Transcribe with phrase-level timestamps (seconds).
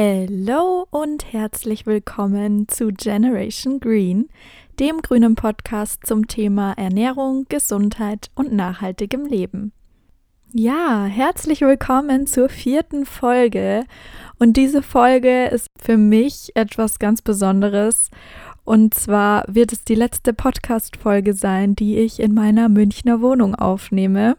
[0.00, 4.28] Hello und herzlich willkommen zu Generation Green,
[4.78, 9.72] dem grünen Podcast zum Thema Ernährung, Gesundheit und nachhaltigem Leben.
[10.52, 13.86] Ja, herzlich willkommen zur vierten Folge.
[14.38, 18.12] Und diese Folge ist für mich etwas ganz Besonderes.
[18.62, 24.36] Und zwar wird es die letzte Podcast-Folge sein, die ich in meiner Münchner Wohnung aufnehme.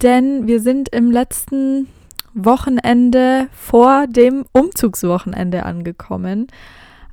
[0.00, 1.88] Denn wir sind im letzten
[2.34, 6.46] Wochenende vor dem Umzugswochenende angekommen.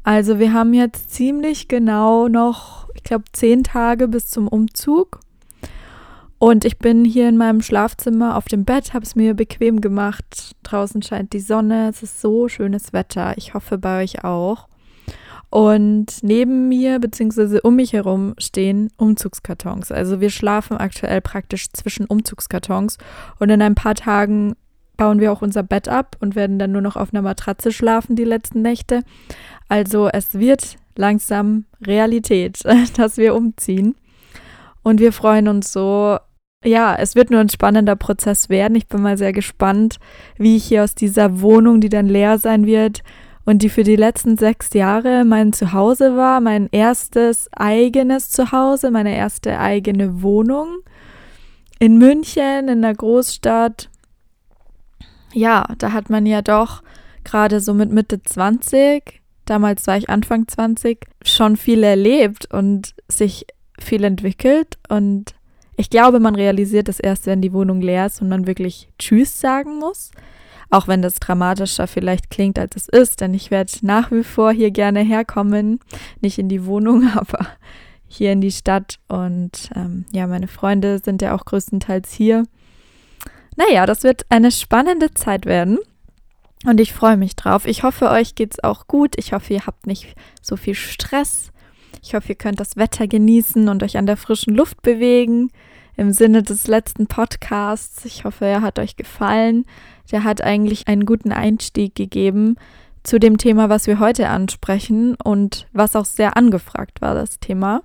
[0.03, 5.19] Also wir haben jetzt ziemlich genau noch, ich glaube, zehn Tage bis zum Umzug.
[6.39, 10.55] Und ich bin hier in meinem Schlafzimmer auf dem Bett, habe es mir bequem gemacht.
[10.63, 13.33] Draußen scheint die Sonne, es ist so schönes Wetter.
[13.37, 14.69] Ich hoffe bei euch auch.
[15.49, 17.59] Und neben mir bzw.
[17.63, 19.91] um mich herum stehen Umzugskartons.
[19.91, 22.97] Also wir schlafen aktuell praktisch zwischen Umzugskartons.
[23.39, 24.55] Und in ein paar Tagen
[24.99, 28.17] bauen wir auch unser Bett ab und werden dann nur noch auf einer Matratze schlafen
[28.17, 29.03] die letzten Nächte.
[29.69, 32.59] Also es wird langsam Realität,
[32.97, 33.95] dass wir umziehen.
[34.83, 36.17] Und wir freuen uns so.
[36.65, 38.75] Ja, es wird nur ein spannender Prozess werden.
[38.75, 39.99] Ich bin mal sehr gespannt,
[40.37, 43.01] wie ich hier aus dieser Wohnung, die dann leer sein wird
[43.45, 49.15] und die für die letzten sechs Jahre mein Zuhause war, mein erstes eigenes Zuhause, meine
[49.15, 50.79] erste eigene Wohnung
[51.79, 53.89] in München, in der Großstadt,
[55.33, 56.83] ja, da hat man ja doch
[57.23, 63.45] gerade so mit Mitte 20, damals war ich Anfang 20, schon viel erlebt und sich
[63.79, 64.77] viel entwickelt.
[64.87, 65.35] Und
[65.75, 69.39] ich glaube, man realisiert das erst, wenn die Wohnung leer ist und man wirklich Tschüss
[69.39, 70.11] sagen muss.
[70.71, 74.51] Auch wenn das dramatischer vielleicht klingt, als es ist, denn ich werde nach wie vor
[74.51, 75.79] hier gerne herkommen.
[76.21, 77.47] Nicht in die Wohnung, aber
[78.07, 78.99] hier in die Stadt.
[79.07, 82.45] Und ähm, ja, meine Freunde sind ja auch größtenteils hier.
[83.59, 85.79] Naja, das wird eine spannende Zeit werden.
[86.65, 87.67] Und ich freue mich drauf.
[87.67, 89.15] Ich hoffe, euch geht es auch gut.
[89.17, 91.51] Ich hoffe, ihr habt nicht so viel Stress.
[92.01, 95.51] Ich hoffe, ihr könnt das Wetter genießen und euch an der frischen Luft bewegen.
[95.97, 98.05] Im Sinne des letzten Podcasts.
[98.05, 99.65] Ich hoffe, er hat euch gefallen.
[100.09, 102.55] Der hat eigentlich einen guten Einstieg gegeben
[103.03, 107.83] zu dem Thema, was wir heute ansprechen und was auch sehr angefragt war, das Thema.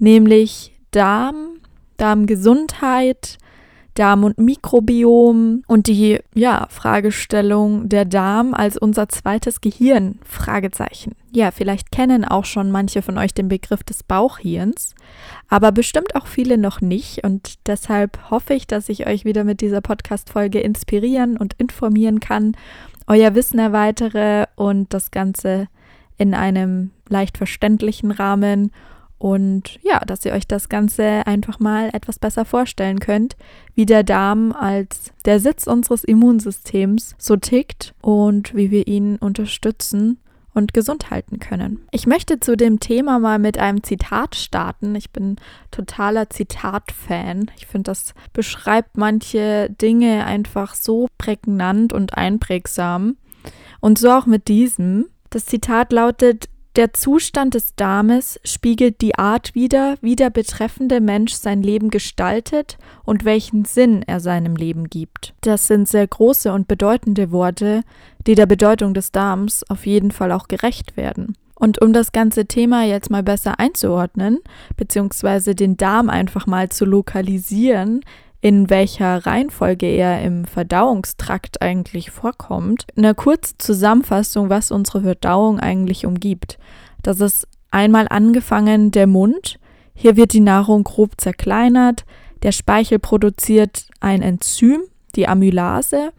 [0.00, 1.60] Nämlich Darm,
[1.98, 3.38] Darmgesundheit,
[3.98, 10.20] Darm- und Mikrobiom und die ja, Fragestellung der Darm als unser zweites Gehirn?
[10.24, 11.16] Fragezeichen.
[11.32, 14.94] Ja, vielleicht kennen auch schon manche von euch den Begriff des Bauchhirns,
[15.48, 19.60] aber bestimmt auch viele noch nicht und deshalb hoffe ich, dass ich euch wieder mit
[19.60, 22.56] dieser Podcast-Folge inspirieren und informieren kann,
[23.08, 25.66] euer Wissen erweitere und das Ganze
[26.18, 28.70] in einem leicht verständlichen Rahmen
[29.18, 33.36] und ja, dass ihr euch das Ganze einfach mal etwas besser vorstellen könnt,
[33.74, 40.18] wie der Darm als der Sitz unseres Immunsystems so tickt und wie wir ihn unterstützen
[40.54, 41.86] und gesund halten können.
[41.90, 44.94] Ich möchte zu dem Thema mal mit einem Zitat starten.
[44.94, 45.36] Ich bin
[45.70, 47.50] totaler Zitat-Fan.
[47.56, 53.16] Ich finde, das beschreibt manche Dinge einfach so prägnant und einprägsam.
[53.80, 55.06] Und so auch mit diesem.
[55.30, 61.32] Das Zitat lautet, der Zustand des Darmes spiegelt die Art wider, wie der betreffende Mensch
[61.32, 65.34] sein Leben gestaltet und welchen Sinn er seinem Leben gibt.
[65.40, 67.82] Das sind sehr große und bedeutende Worte,
[68.28, 71.36] die der Bedeutung des Darms auf jeden Fall auch gerecht werden.
[71.56, 74.38] Und um das ganze Thema jetzt mal besser einzuordnen,
[74.76, 78.02] beziehungsweise den Darm einfach mal zu lokalisieren,
[78.40, 82.86] in welcher Reihenfolge er im Verdauungstrakt eigentlich vorkommt.
[82.96, 86.58] Eine kurze Zusammenfassung, was unsere Verdauung eigentlich umgibt.
[87.02, 89.58] Das ist einmal angefangen der Mund.
[89.94, 92.04] Hier wird die Nahrung grob zerkleinert.
[92.44, 94.82] Der Speichel produziert ein Enzym,
[95.16, 96.12] die Amylase,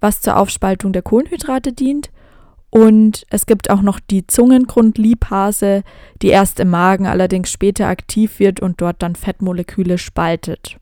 [0.00, 2.10] was zur Aufspaltung der Kohlenhydrate dient.
[2.70, 5.82] Und es gibt auch noch die Zungengrundlipase,
[6.22, 10.79] die erst im Magen allerdings später aktiv wird und dort dann Fettmoleküle spaltet.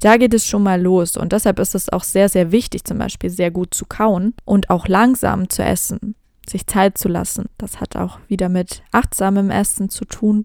[0.00, 2.98] Da geht es schon mal los und deshalb ist es auch sehr, sehr wichtig, zum
[2.98, 6.14] Beispiel sehr gut zu kauen und auch langsam zu essen,
[6.48, 7.46] sich Zeit zu lassen.
[7.58, 10.44] Das hat auch wieder mit achtsamem Essen zu tun,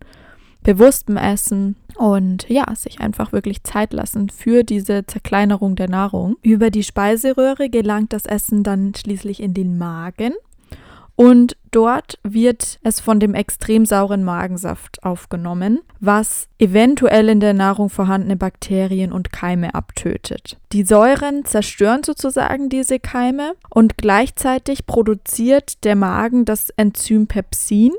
[0.63, 6.35] bewusstem Essen und ja, sich einfach wirklich Zeit lassen für diese Zerkleinerung der Nahrung.
[6.41, 10.33] Über die Speiseröhre gelangt das Essen dann schließlich in den Magen
[11.19, 17.89] und dort wird es von dem extrem sauren Magensaft aufgenommen, was eventuell in der Nahrung
[17.89, 20.57] vorhandene Bakterien und Keime abtötet.
[20.71, 27.92] Die Säuren zerstören sozusagen diese Keime und gleichzeitig produziert der Magen das Enzym Pepsin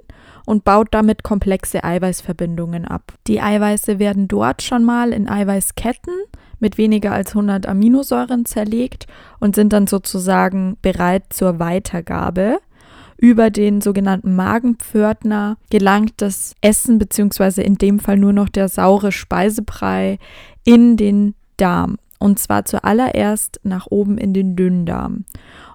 [0.47, 3.13] und baut damit komplexe Eiweißverbindungen ab.
[3.27, 6.15] Die Eiweiße werden dort schon mal in Eiweißketten
[6.59, 9.07] mit weniger als 100 Aminosäuren zerlegt
[9.41, 12.61] und sind dann sozusagen bereit zur Weitergabe.
[13.21, 19.13] Über den sogenannten Magenpförtner gelangt das Essen beziehungsweise in dem Fall nur noch der saure
[19.13, 20.19] Speisebrei
[20.65, 25.25] in den Darm und zwar zuallererst nach oben in den Dünndarm.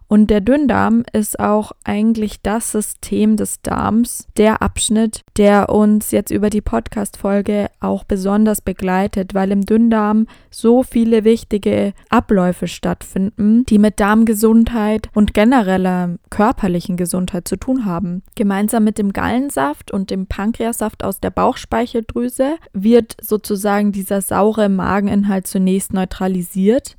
[0.08, 6.32] Und der Dünndarm ist auch eigentlich das System des Darms, der Abschnitt, der uns jetzt
[6.32, 13.80] über die Podcast-Folge auch besonders begleitet, weil im Dünndarm so viele wichtige Abläufe stattfinden, die
[13.80, 18.22] mit Darmgesundheit und genereller körperlichen Gesundheit zu tun haben.
[18.36, 25.48] Gemeinsam mit dem Gallensaft und dem Pankreassaft aus der Bauchspeicheldrüse wird sozusagen dieser saure Mageninhalt
[25.48, 26.96] zunächst neutralisiert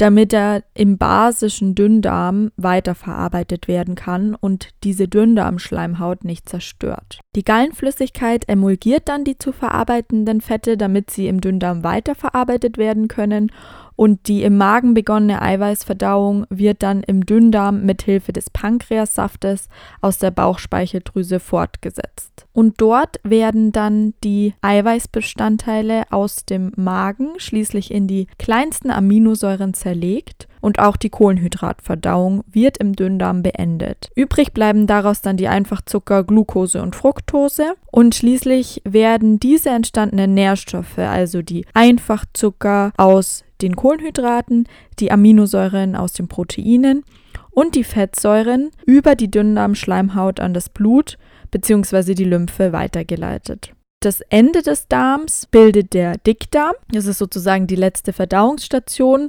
[0.00, 7.20] damit er im basischen Dünndarm weiterverarbeitet werden kann und diese Dünndarmschleimhaut nicht zerstört.
[7.36, 13.52] Die Gallenflüssigkeit emulgiert dann die zu verarbeitenden Fette, damit sie im Dünndarm weiterverarbeitet werden können
[14.00, 19.68] und die im Magen begonnene Eiweißverdauung wird dann im Dünndarm mit Hilfe des Pankreassaftes
[20.00, 22.46] aus der Bauchspeicheldrüse fortgesetzt.
[22.54, 30.48] Und dort werden dann die Eiweißbestandteile aus dem Magen schließlich in die kleinsten Aminosäuren zerlegt
[30.60, 34.10] und auch die Kohlenhydratverdauung wird im Dünndarm beendet.
[34.14, 40.98] Übrig bleiben daraus dann die Einfachzucker Glucose und Fructose und schließlich werden diese entstandenen Nährstoffe,
[40.98, 44.66] also die Einfachzucker aus den Kohlenhydraten,
[44.98, 47.04] die Aminosäuren aus den Proteinen
[47.50, 51.18] und die Fettsäuren über die Dünndarmschleimhaut an das Blut
[51.50, 52.14] bzw.
[52.14, 53.72] die Lymphe weitergeleitet.
[54.02, 56.74] Das Ende des Darms bildet der Dickdarm.
[56.90, 59.28] Das ist sozusagen die letzte Verdauungsstation,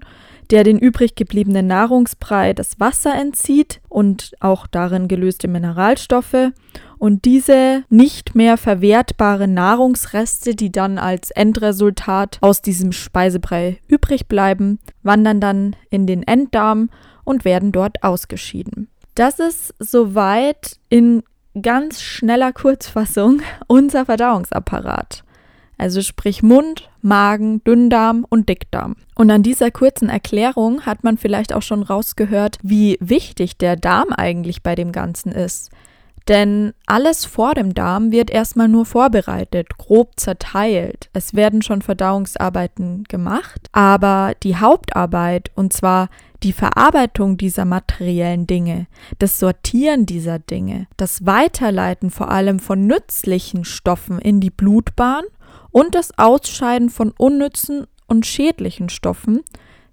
[0.51, 6.51] der den übrig gebliebenen Nahrungsbrei das Wasser entzieht und auch darin gelöste Mineralstoffe.
[6.98, 14.80] Und diese nicht mehr verwertbaren Nahrungsreste, die dann als Endresultat aus diesem Speisebrei übrig bleiben,
[15.01, 16.89] wandern dann in den Enddarm
[17.24, 18.89] und werden dort ausgeschieden.
[19.15, 21.24] Das ist soweit in
[21.59, 25.24] ganz schneller Kurzfassung unser Verdauungsapparat.
[25.81, 28.98] Also sprich Mund, Magen, Dünndarm und Dickdarm.
[29.16, 34.10] Und an dieser kurzen Erklärung hat man vielleicht auch schon rausgehört, wie wichtig der Darm
[34.16, 35.72] eigentlich bei dem Ganzen ist.
[36.28, 41.10] Denn alles vor dem Darm wird erstmal nur vorbereitet, grob zerteilt.
[41.13, 46.10] Es werden schon Verdauungsarbeiten gemacht, aber die Hauptarbeit, und zwar
[46.44, 48.86] die Verarbeitung dieser materiellen Dinge,
[49.18, 55.24] das Sortieren dieser Dinge, das Weiterleiten vor allem von nützlichen Stoffen in die Blutbahn
[55.72, 59.42] und das Ausscheiden von unnützen und schädlichen Stoffen,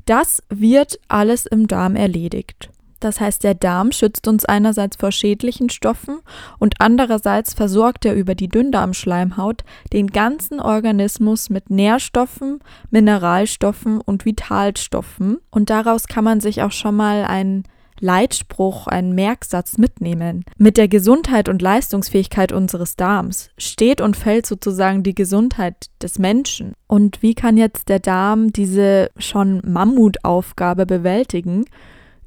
[0.06, 2.70] das wird alles im Darm erledigt.
[3.00, 6.18] Das heißt, der Darm schützt uns einerseits vor schädlichen Stoffen
[6.58, 12.58] und andererseits versorgt er über die Dünndarmschleimhaut den ganzen Organismus mit Nährstoffen,
[12.90, 15.38] Mineralstoffen und Vitalstoffen.
[15.50, 17.64] Und daraus kann man sich auch schon mal einen
[18.00, 20.44] Leitspruch, einen Merksatz mitnehmen.
[20.56, 26.74] Mit der Gesundheit und Leistungsfähigkeit unseres Darms steht und fällt sozusagen die Gesundheit des Menschen.
[26.86, 31.64] Und wie kann jetzt der Darm diese schon Mammutaufgabe bewältigen?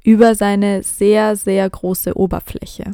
[0.04, 2.92] über seine sehr, sehr große Oberfläche.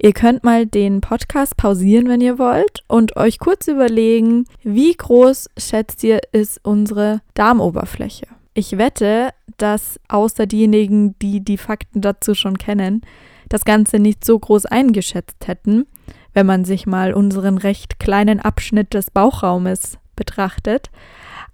[0.00, 5.50] Ihr könnt mal den Podcast pausieren, wenn ihr wollt, und euch kurz überlegen, wie groß
[5.56, 8.26] schätzt ihr ist unsere Darmoberfläche?
[8.54, 13.00] Ich wette, dass außer diejenigen, die die Fakten dazu schon kennen,
[13.48, 15.86] das Ganze nicht so groß eingeschätzt hätten,
[16.34, 20.90] wenn man sich mal unseren recht kleinen Abschnitt des Bauchraumes betrachtet.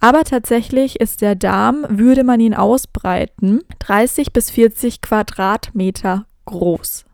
[0.00, 7.04] Aber tatsächlich ist der Darm, würde man ihn ausbreiten, 30 bis 40 Quadratmeter groß.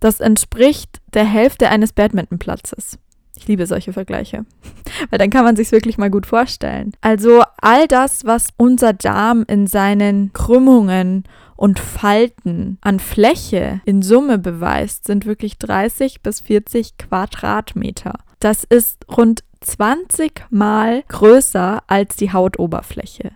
[0.00, 2.98] Das entspricht der Hälfte eines Badmintonplatzes.
[3.36, 4.44] Ich liebe solche Vergleiche,
[5.10, 6.92] weil dann kann man sich wirklich mal gut vorstellen.
[7.00, 11.24] Also all das, was unser Darm in seinen Krümmungen
[11.56, 18.18] und Falten an Fläche in Summe beweist, sind wirklich 30 bis 40 Quadratmeter.
[18.40, 23.32] Das ist rund 20 mal größer als die Hautoberfläche.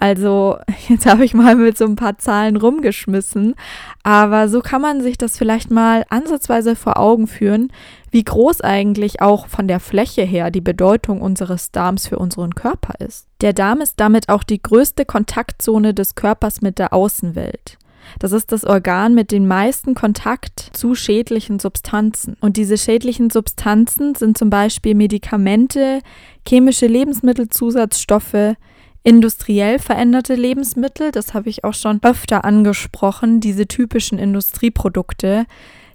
[0.00, 0.56] Also,
[0.88, 3.54] jetzt habe ich mal mit so ein paar Zahlen rumgeschmissen,
[4.02, 7.70] aber so kann man sich das vielleicht mal ansatzweise vor Augen führen,
[8.10, 12.94] wie groß eigentlich auch von der Fläche her die Bedeutung unseres Darms für unseren Körper
[12.98, 13.28] ist.
[13.42, 17.76] Der Darm ist damit auch die größte Kontaktzone des Körpers mit der Außenwelt.
[18.18, 22.38] Das ist das Organ mit den meisten Kontakt zu schädlichen Substanzen.
[22.40, 26.00] Und diese schädlichen Substanzen sind zum Beispiel Medikamente,
[26.48, 28.56] chemische Lebensmittelzusatzstoffe,
[29.02, 35.46] industriell veränderte Lebensmittel, das habe ich auch schon öfter angesprochen, diese typischen Industrieprodukte,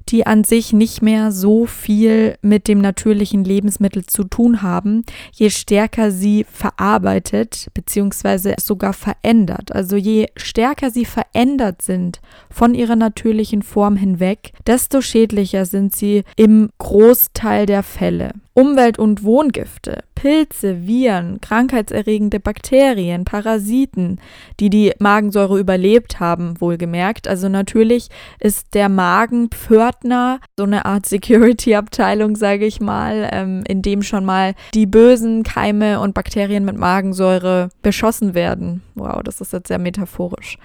[0.10, 5.50] die an sich nicht mehr so viel mit dem natürlichen Lebensmittel zu tun haben, je
[5.50, 8.56] stärker sie verarbeitet bzw.
[8.60, 9.72] sogar verändert.
[9.74, 16.24] Also je stärker sie verändert sind von ihrer natürlichen Form hinweg, desto schädlicher sind sie
[16.36, 18.34] im Großteil der Fälle.
[18.56, 24.20] Umwelt- und Wohngifte, Pilze, Viren, krankheitserregende Bakterien, Parasiten,
[24.62, 27.28] die die Magensäure überlebt haben, wohlgemerkt.
[27.28, 28.08] Also natürlich
[28.40, 34.24] ist der Magen Pförtner, so eine Art Security-Abteilung, sage ich mal, ähm, in dem schon
[34.24, 38.84] mal die bösen Keime und Bakterien mit Magensäure beschossen werden.
[38.96, 40.58] Wow, das ist jetzt sehr metaphorisch.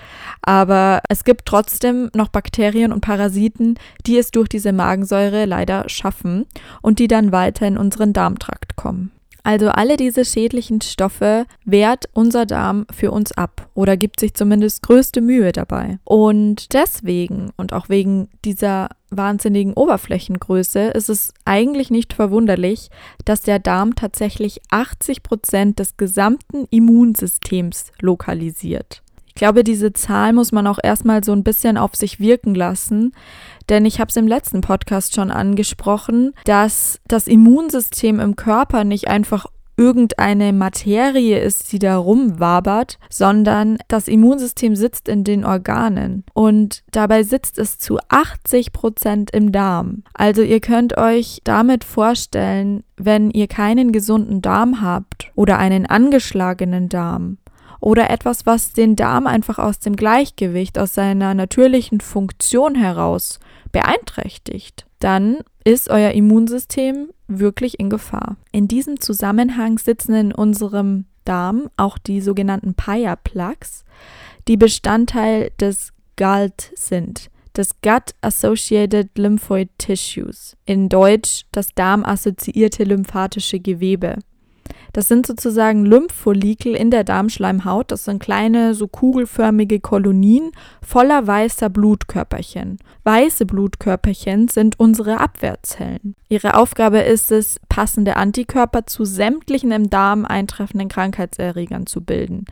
[0.42, 3.74] Aber es gibt trotzdem noch Bakterien und Parasiten,
[4.06, 6.46] die es durch diese Magensäure leider schaffen
[6.82, 9.10] und die dann weiter in unseren Darmtrakt kommen.
[9.42, 14.82] Also alle diese schädlichen Stoffe wehrt unser Darm für uns ab oder gibt sich zumindest
[14.82, 15.98] größte Mühe dabei.
[16.04, 22.90] Und deswegen und auch wegen dieser wahnsinnigen Oberflächengröße ist es eigentlich nicht verwunderlich,
[23.24, 29.02] dass der Darm tatsächlich 80 Prozent des gesamten Immunsystems lokalisiert.
[29.40, 33.12] Ich glaube, diese Zahl muss man auch erstmal so ein bisschen auf sich wirken lassen,
[33.70, 39.08] denn ich habe es im letzten Podcast schon angesprochen, dass das Immunsystem im Körper nicht
[39.08, 39.46] einfach
[39.78, 47.22] irgendeine Materie ist, die da rumwabert, sondern das Immunsystem sitzt in den Organen und dabei
[47.22, 50.02] sitzt es zu 80 Prozent im Darm.
[50.12, 56.90] Also ihr könnt euch damit vorstellen, wenn ihr keinen gesunden Darm habt oder einen angeschlagenen
[56.90, 57.38] Darm,
[57.80, 63.40] oder etwas, was den Darm einfach aus dem Gleichgewicht, aus seiner natürlichen Funktion heraus
[63.72, 68.36] beeinträchtigt, dann ist euer Immunsystem wirklich in Gefahr.
[68.52, 73.84] In diesem Zusammenhang sitzen in unserem Darm auch die sogenannten Paya-Plaques,
[74.48, 84.18] die Bestandteil des GALT sind, des Gut-Associated Lymphoid Tissues, in Deutsch das darmassoziierte lymphatische Gewebe.
[84.92, 87.90] Das sind sozusagen Lymphfollikel in der Darmschleimhaut.
[87.90, 92.78] Das sind kleine, so kugelförmige Kolonien voller weißer Blutkörperchen.
[93.04, 96.14] Weiße Blutkörperchen sind unsere Abwehrzellen.
[96.28, 102.44] Ihre Aufgabe ist es, passende Antikörper zu sämtlichen im Darm eintreffenden Krankheitserregern zu bilden.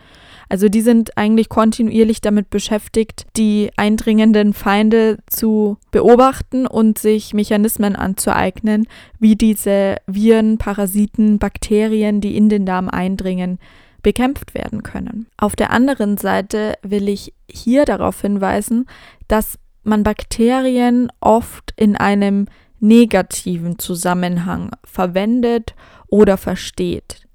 [0.49, 7.97] Also die sind eigentlich kontinuierlich damit beschäftigt, die eindringenden Feinde zu beobachten und sich Mechanismen
[7.97, 8.87] anzueignen,
[9.19, 13.59] wie diese Viren, Parasiten, Bakterien, die in den Darm eindringen,
[14.03, 15.27] bekämpft werden können.
[15.37, 18.87] Auf der anderen Seite will ich hier darauf hinweisen,
[19.27, 22.47] dass man Bakterien oft in einem
[22.81, 25.75] negativen Zusammenhang verwendet
[26.09, 27.28] oder versteht.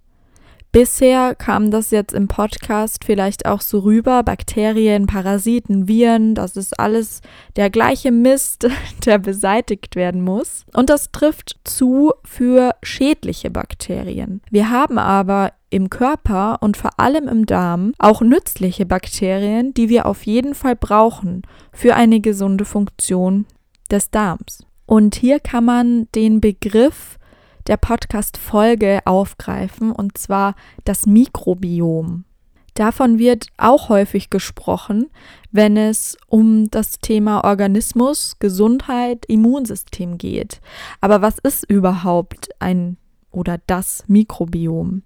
[0.74, 4.24] Bisher kam das jetzt im Podcast vielleicht auch so rüber.
[4.24, 7.22] Bakterien, Parasiten, Viren, das ist alles
[7.56, 8.68] der gleiche Mist,
[9.06, 10.66] der beseitigt werden muss.
[10.74, 14.42] Und das trifft zu für schädliche Bakterien.
[14.50, 20.08] Wir haben aber im Körper und vor allem im Darm auch nützliche Bakterien, die wir
[20.08, 23.46] auf jeden Fall brauchen für eine gesunde Funktion
[23.92, 24.66] des Darms.
[24.88, 27.20] Und hier kann man den Begriff
[27.68, 32.26] der Podcast-Folge aufgreifen, und zwar das Mikrobiom.
[32.74, 35.12] Davon wird auch häufig gesprochen,
[35.52, 40.60] wenn es um das Thema Organismus, Gesundheit, Immunsystem geht.
[41.00, 42.98] Aber was ist überhaupt ein
[43.32, 45.04] oder das Mikrobiom?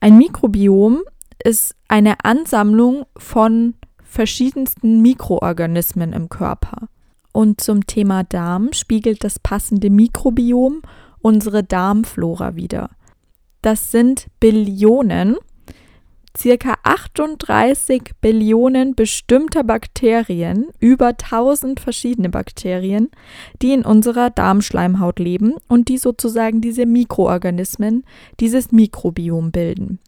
[0.00, 1.02] Ein Mikrobiom
[1.44, 6.88] ist eine Ansammlung von verschiedensten Mikroorganismen im Körper.
[7.32, 10.82] Und zum Thema Darm spiegelt das passende Mikrobiom
[11.22, 12.90] unsere Darmflora wieder.
[13.62, 15.36] Das sind Billionen,
[16.36, 23.10] circa 38 Billionen bestimmter Bakterien, über 1000 verschiedene Bakterien,
[23.60, 28.04] die in unserer Darmschleimhaut leben und die sozusagen diese Mikroorganismen,
[28.38, 29.98] dieses Mikrobiom bilden.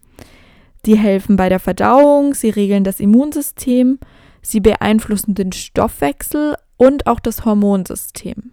[0.86, 3.98] Die helfen bei der Verdauung, sie regeln das Immunsystem,
[4.40, 8.52] sie beeinflussen den Stoffwechsel und auch das Hormonsystem.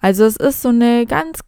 [0.00, 1.40] Also es ist so eine ganz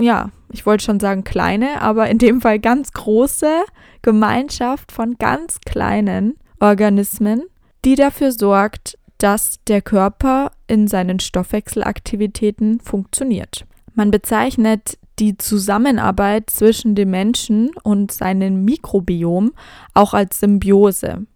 [0.00, 3.64] ja, ich wollte schon sagen kleine, aber in dem Fall ganz große
[4.02, 7.42] Gemeinschaft von ganz kleinen Organismen,
[7.84, 13.66] die dafür sorgt, dass der Körper in seinen Stoffwechselaktivitäten funktioniert.
[13.94, 19.52] Man bezeichnet die Zusammenarbeit zwischen dem Menschen und seinem Mikrobiom
[19.94, 21.26] auch als Symbiose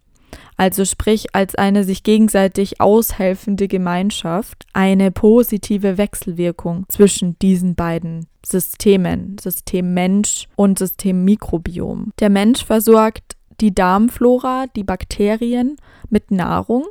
[0.57, 9.37] also sprich als eine sich gegenseitig aushelfende Gemeinschaft, eine positive Wechselwirkung zwischen diesen beiden Systemen,
[9.39, 12.11] System Mensch und System Mikrobiom.
[12.19, 15.77] Der Mensch versorgt die Darmflora, die Bakterien
[16.09, 16.85] mit Nahrung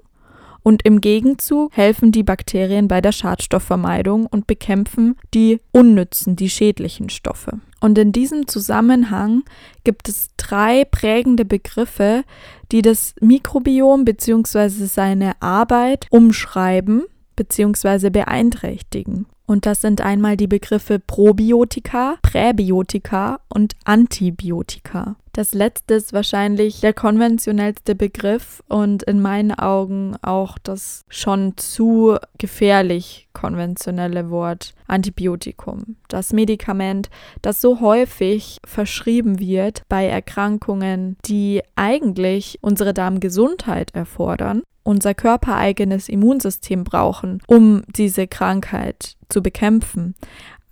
[0.63, 7.09] Und im Gegenzug helfen die Bakterien bei der Schadstoffvermeidung und bekämpfen die unnützen, die schädlichen
[7.09, 7.61] Stoffe.
[7.81, 9.43] Und in diesem Zusammenhang
[9.83, 12.23] gibt es drei prägende Begriffe,
[12.71, 14.69] die das Mikrobiom bzw.
[14.87, 17.03] seine Arbeit umschreiben
[17.35, 18.11] bzw.
[18.11, 19.27] beeinträchtigen.
[19.47, 25.17] Und das sind einmal die Begriffe Probiotika, Präbiotika und Antibiotika.
[25.35, 32.19] Das letzte ist wahrscheinlich der konventionellste Begriff und in meinen Augen auch das schon zu
[32.37, 35.97] gefährlich konventionelle Wort Antibiotikum.
[36.09, 37.09] Das Medikament,
[37.41, 46.85] das so häufig verschrieben wird bei Erkrankungen, die eigentlich unsere Darmgesundheit erfordern, unser körpereigenes Immunsystem
[46.85, 50.15] brauchen, um diese Krankheit zu bekämpfen.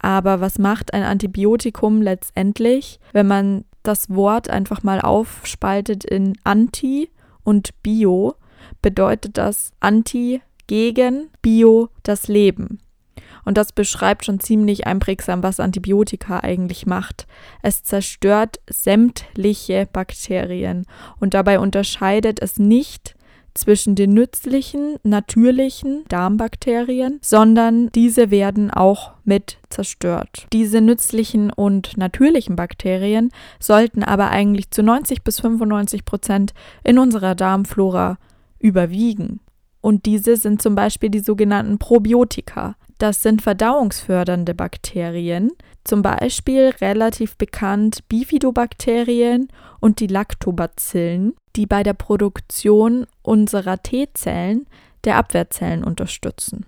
[0.01, 7.11] Aber was macht ein Antibiotikum letztendlich, wenn man das Wort einfach mal aufspaltet in Anti
[7.45, 8.35] und Bio,
[8.83, 12.81] bedeutet das Anti gegen, Bio das Leben.
[13.45, 17.27] Und das beschreibt schon ziemlich einprägsam, was Antibiotika eigentlich macht.
[17.63, 20.87] Es zerstört sämtliche Bakterien
[21.19, 23.17] und dabei unterscheidet es nicht
[23.55, 30.47] zwischen den nützlichen, natürlichen Darmbakterien, sondern diese werden auch mit zerstört.
[30.53, 36.53] Diese nützlichen und natürlichen Bakterien sollten aber eigentlich zu 90 bis 95 Prozent
[36.85, 38.19] in unserer Darmflora
[38.59, 39.41] überwiegen.
[39.81, 42.77] Und diese sind zum Beispiel die sogenannten Probiotika.
[43.01, 45.53] Das sind verdauungsfördernde Bakterien,
[45.85, 49.49] zum Beispiel relativ bekannt Bifidobakterien
[49.81, 54.67] und die Lactobacillen, die bei der Produktion unserer T-Zellen
[55.05, 56.67] der Abwehrzellen unterstützen.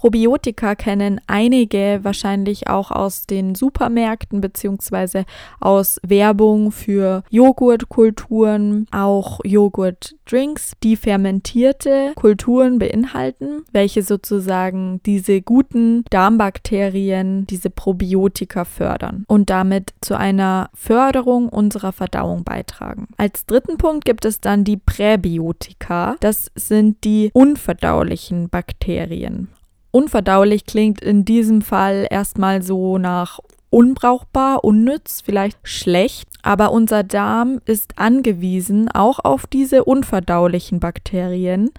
[0.00, 5.26] Probiotika kennen einige wahrscheinlich auch aus den Supermärkten beziehungsweise
[5.60, 17.46] aus Werbung für Joghurtkulturen, auch Joghurtdrinks, die fermentierte Kulturen beinhalten, welche sozusagen diese guten Darmbakterien,
[17.46, 23.08] diese Probiotika fördern und damit zu einer Förderung unserer Verdauung beitragen.
[23.18, 26.16] Als dritten Punkt gibt es dann die Präbiotika.
[26.20, 29.48] Das sind die unverdaulichen Bakterien.
[29.90, 37.60] Unverdaulich klingt in diesem Fall erstmal so nach unbrauchbar, unnütz, vielleicht schlecht, aber unser Darm
[37.64, 41.70] ist angewiesen auch auf diese unverdaulichen Bakterien,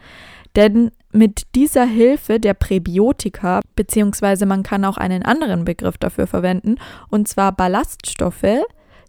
[0.55, 6.75] denn mit dieser Hilfe der Präbiotika, beziehungsweise man kann auch einen anderen Begriff dafür verwenden,
[7.09, 8.63] und zwar Ballaststoffe,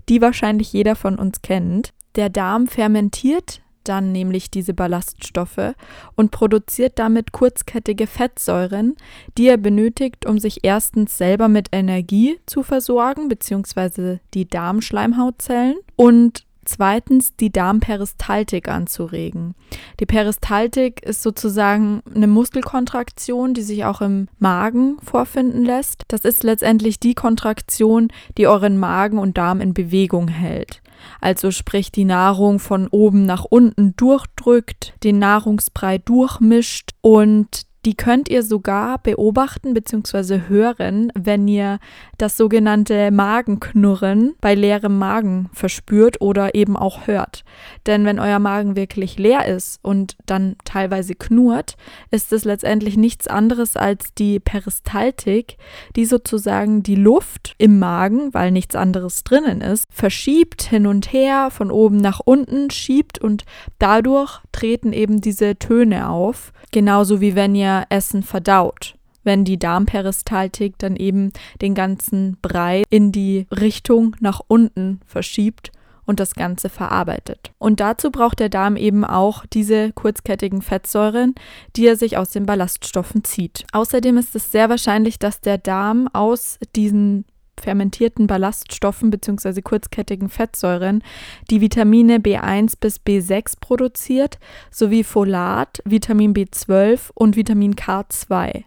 [0.09, 1.93] die wahrscheinlich jeder von uns kennt.
[2.17, 5.75] Der Darm fermentiert dann nämlich diese Ballaststoffe
[6.17, 8.97] und produziert damit kurzkettige Fettsäuren,
[9.39, 16.45] die er benötigt, um sich erstens selber mit Energie zu versorgen, beziehungsweise die Darmschleimhautzellen und
[16.65, 19.55] Zweitens die Darmperistaltik anzuregen.
[19.99, 26.05] Die Peristaltik ist sozusagen eine Muskelkontraktion, die sich auch im Magen vorfinden lässt.
[26.07, 30.82] Das ist letztendlich die Kontraktion, die euren Magen und Darm in Bewegung hält.
[31.21, 38.29] Also sprich die Nahrung von oben nach unten durchdrückt, den Nahrungsbrei durchmischt und die könnt
[38.29, 40.43] ihr sogar beobachten bzw.
[40.49, 41.81] hören, wenn ihr
[42.17, 47.45] das sogenannte Magenknurren bei leerem Magen verspürt oder eben auch hört.
[47.87, 51.77] Denn wenn euer Magen wirklich leer ist und dann teilweise knurrt,
[52.13, 55.57] ist es letztendlich nichts anderes als die Peristaltik,
[55.97, 61.51] die sozusagen die Luft im Magen, weil nichts anderes drinnen ist, verschiebt hin und her,
[61.51, 63.45] von oben nach unten schiebt und
[63.81, 66.53] dadurch treten eben diese Töne auf.
[66.71, 73.13] Genauso wie wenn ihr Essen verdaut wenn die Darmperistaltik dann eben den ganzen Brei in
[73.13, 75.71] die Richtung nach unten verschiebt
[76.05, 77.53] und das Ganze verarbeitet.
[77.59, 81.35] Und dazu braucht der Darm eben auch diese kurzkettigen Fettsäuren,
[81.77, 83.65] die er sich aus den Ballaststoffen zieht.
[83.73, 87.25] Außerdem ist es sehr wahrscheinlich, dass der Darm aus diesen
[87.63, 89.63] fermentierten Ballaststoffen bzw.
[89.63, 91.03] kurzkettigen Fettsäuren
[91.51, 94.39] die Vitamine B1 bis B6 produziert,
[94.71, 98.65] sowie Folat, Vitamin B12 und Vitamin K2.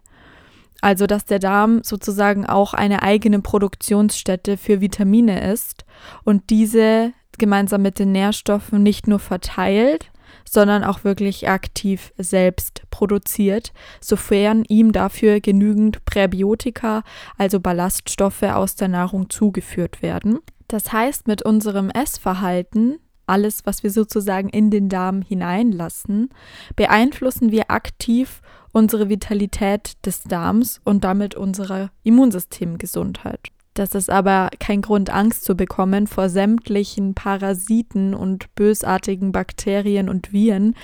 [0.82, 5.86] Also dass der Darm sozusagen auch eine eigene Produktionsstätte für Vitamine ist
[6.24, 10.12] und diese gemeinsam mit den Nährstoffen nicht nur verteilt,
[10.56, 17.04] sondern auch wirklich aktiv selbst produziert, sofern ihm dafür genügend Präbiotika,
[17.38, 20.40] also Ballaststoffe aus der Nahrung zugeführt werden.
[20.70, 26.30] Das heißt, mit unserem Essverhalten alles, was wir sozusagen in den Darm hineinlassen,
[26.76, 28.42] beeinflussen wir aktiv
[28.72, 33.52] unsere Vitalität des Darms und damit unsere Immunsystemgesundheit.
[33.76, 40.32] Das ist aber kein Grund, Angst zu bekommen vor sämtlichen Parasiten und bösartigen Bakterien und
[40.32, 40.76] Viren,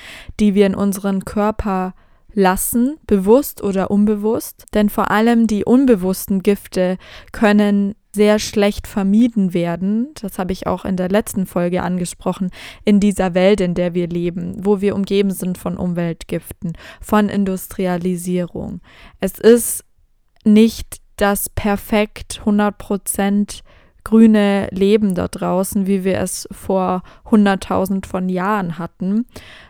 [0.41, 1.93] die wir in unseren Körper
[2.33, 4.65] lassen, bewusst oder unbewusst.
[4.73, 6.97] Denn vor allem die unbewussten Gifte
[7.31, 10.09] können sehr schlecht vermieden werden.
[10.21, 12.51] Das habe ich auch in der letzten Folge angesprochen.
[12.83, 18.81] In dieser Welt, in der wir leben, wo wir umgeben sind von Umweltgiften, von Industrialisierung.
[19.21, 19.85] Es ist
[20.43, 23.63] nicht das perfekt 100 Prozent
[24.03, 29.25] grüne Leben da draußen, wie wir es vor 100.000 von Jahren hatten,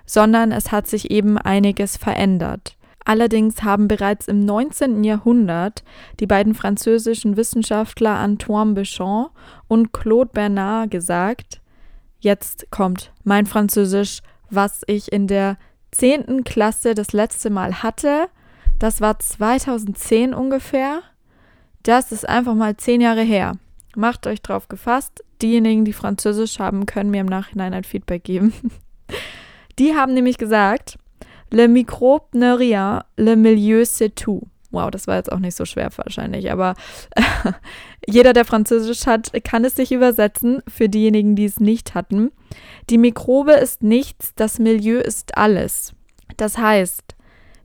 [0.05, 2.77] sondern es hat sich eben einiges verändert.
[3.03, 5.03] Allerdings haben bereits im 19.
[5.03, 5.83] Jahrhundert
[6.19, 9.31] die beiden französischen Wissenschaftler Antoine Béchamp
[9.67, 11.59] und Claude Bernard gesagt,
[12.19, 15.57] jetzt kommt mein Französisch, was ich in der
[15.91, 16.43] 10.
[16.43, 18.27] Klasse das letzte Mal hatte.
[18.79, 21.01] Das war 2010 ungefähr.
[21.83, 23.53] Das ist einfach mal zehn Jahre her.
[23.95, 25.23] Macht euch drauf gefasst.
[25.41, 28.53] Diejenigen, die Französisch haben, können mir im Nachhinein ein Feedback geben.
[29.79, 30.97] Die haben nämlich gesagt,
[31.51, 34.43] Le microbe ne rien, le milieu c'est tout.
[34.71, 36.75] Wow, das war jetzt auch nicht so schwer wahrscheinlich, aber
[38.07, 42.31] jeder, der Französisch hat, kann es sich übersetzen für diejenigen, die es nicht hatten.
[42.89, 45.93] Die Mikrobe ist nichts, das Milieu ist alles.
[46.37, 47.15] Das heißt,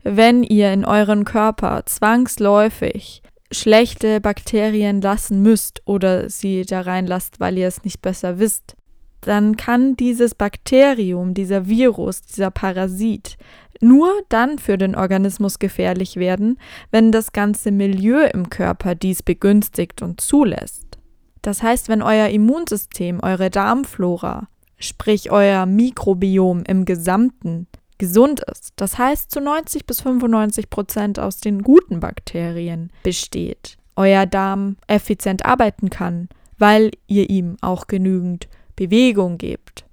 [0.02, 7.58] wenn ihr in euren Körper zwangsläufig schlechte Bakterien lassen müsst oder sie da reinlasst, weil
[7.58, 8.76] ihr es nicht besser wisst,
[9.20, 13.36] dann kann dieses Bakterium, dieser Virus, dieser Parasit
[13.80, 16.58] nur dann für den Organismus gefährlich werden,
[16.90, 20.98] wenn das ganze Milieu im Körper dies begünstigt und zulässt.
[21.42, 27.66] Das heißt, wenn euer Immunsystem, eure Darmflora, sprich euer Mikrobiom im Gesamten
[27.98, 34.26] gesund ist, das heißt zu 90 bis 95 Prozent aus den guten Bakterien besteht, euer
[34.26, 36.28] Darm effizient arbeiten kann,
[36.58, 39.84] weil ihr ihm auch genügend Bewegung gebt,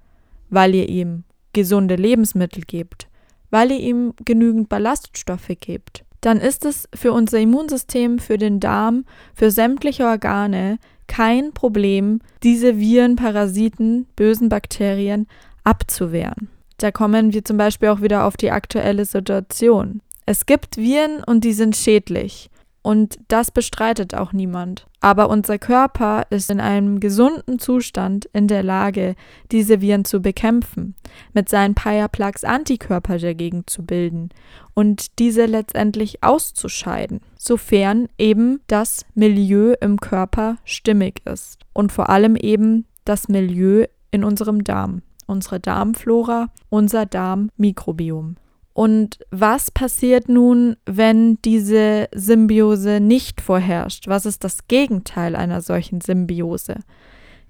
[0.50, 3.08] weil ihr ihm gesunde Lebensmittel gebt,
[3.50, 9.04] weil ihr ihm genügend Ballaststoffe gebt, dann ist es für unser Immunsystem, für den Darm,
[9.34, 15.26] für sämtliche Organe kein Problem, diese Viren, Parasiten, bösen Bakterien
[15.64, 16.48] abzuwehren.
[16.78, 20.00] Da kommen wir zum Beispiel auch wieder auf die aktuelle Situation.
[20.26, 22.50] Es gibt Viren und die sind schädlich.
[22.82, 24.86] Und das bestreitet auch niemand.
[25.00, 29.14] Aber unser Körper ist in einem gesunden Zustand in der Lage,
[29.50, 30.94] diese Viren zu bekämpfen,
[31.32, 34.28] mit seinen Pia-Plaques Antikörper dagegen zu bilden
[34.74, 41.60] und diese letztendlich auszuscheiden, sofern eben das Milieu im Körper stimmig ist.
[41.72, 48.36] Und vor allem eben das Milieu in unserem Darm unsere Darmflora, unser Darmmikrobiom.
[48.72, 54.08] Und was passiert nun, wenn diese Symbiose nicht vorherrscht?
[54.08, 56.80] Was ist das Gegenteil einer solchen Symbiose?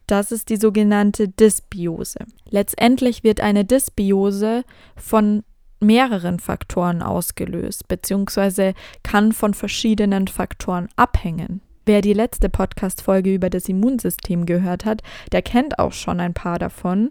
[0.06, 2.18] Das ist die sogenannte Dysbiose.
[2.50, 4.64] Letztendlich wird eine Dysbiose
[4.96, 5.44] von
[5.80, 11.62] mehreren Faktoren ausgelöst, beziehungsweise kann von verschiedenen Faktoren abhängen.
[11.86, 16.58] Wer die letzte Podcast-Folge über das Immunsystem gehört hat, der kennt auch schon ein paar
[16.58, 17.10] davon.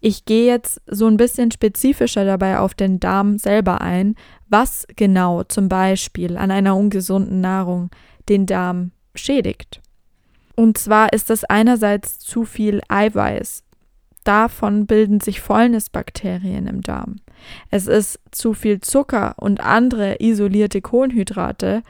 [0.00, 4.14] Ich gehe jetzt so ein bisschen spezifischer dabei auf den Darm selber ein,
[4.48, 7.90] was genau zum Beispiel an einer ungesunden Nahrung
[8.28, 9.80] den Darm schädigt.
[10.54, 13.64] Und zwar ist das einerseits zu viel Eiweiß.
[14.24, 17.16] Davon bilden sich Fäulnisbakterien im Darm.
[17.70, 21.82] Es ist zu viel Zucker und andere isolierte Kohlenhydrate,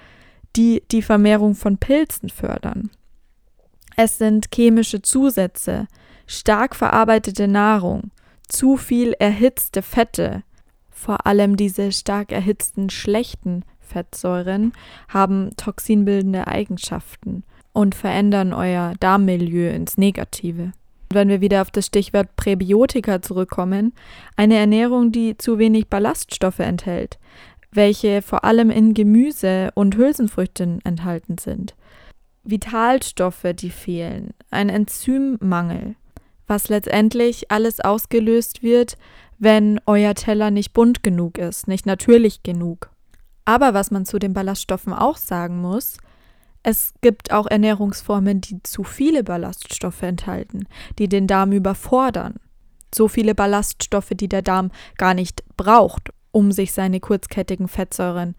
[0.54, 2.90] die die Vermehrung von Pilzen fördern.
[3.96, 5.88] Es sind chemische Zusätze,
[6.28, 8.12] stark verarbeitete Nahrung,
[8.46, 10.44] zu viel erhitzte Fette,
[10.90, 14.72] vor allem diese stark erhitzten schlechten Fettsäuren
[15.08, 20.72] haben toxinbildende Eigenschaften und verändern euer Darmmilieu ins Negative.
[21.10, 23.94] Wenn wir wieder auf das Stichwort Präbiotika zurückkommen,
[24.36, 27.18] eine Ernährung, die zu wenig Ballaststoffe enthält,
[27.72, 31.74] welche vor allem in Gemüse und Hülsenfrüchten enthalten sind.
[32.44, 35.96] Vitalstoffe, die fehlen, ein Enzymmangel,
[36.48, 38.98] was letztendlich alles ausgelöst wird,
[39.38, 42.90] wenn euer Teller nicht bunt genug ist, nicht natürlich genug.
[43.44, 45.98] Aber was man zu den Ballaststoffen auch sagen muss,
[46.62, 50.66] es gibt auch Ernährungsformen, die zu viele Ballaststoffe enthalten,
[50.98, 52.34] die den Darm überfordern.
[52.94, 58.34] So viele Ballaststoffe, die der Darm gar nicht braucht, um sich seine kurzkettigen Fettsäuren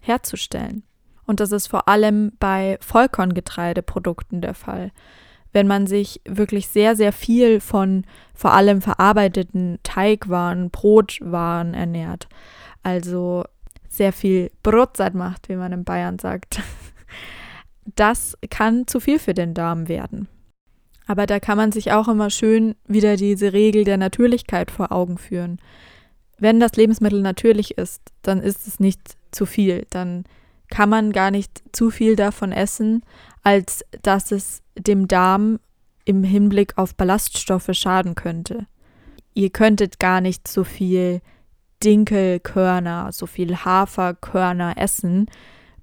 [0.00, 0.82] herzustellen.
[1.26, 4.92] Und das ist vor allem bei Vollkorngetreideprodukten der Fall
[5.54, 12.28] wenn man sich wirklich sehr, sehr viel von vor allem verarbeiteten Teigwaren, Brotwaren ernährt.
[12.82, 13.44] Also
[13.88, 16.60] sehr viel Brotzeit macht, wie man in Bayern sagt.
[17.96, 20.26] Das kann zu viel für den Darm werden.
[21.06, 25.18] Aber da kann man sich auch immer schön wieder diese Regel der Natürlichkeit vor Augen
[25.18, 25.58] führen.
[26.38, 29.86] wenn das Lebensmittel natürlich ist, dann ist es nicht zu viel.
[29.90, 30.24] Dann
[30.74, 33.04] kann man gar nicht zu viel davon essen,
[33.44, 35.60] als dass es dem Darm
[36.04, 38.66] im Hinblick auf Ballaststoffe schaden könnte.
[39.34, 41.20] Ihr könntet gar nicht so viel
[41.84, 45.26] Dinkelkörner, so viel Haferkörner essen,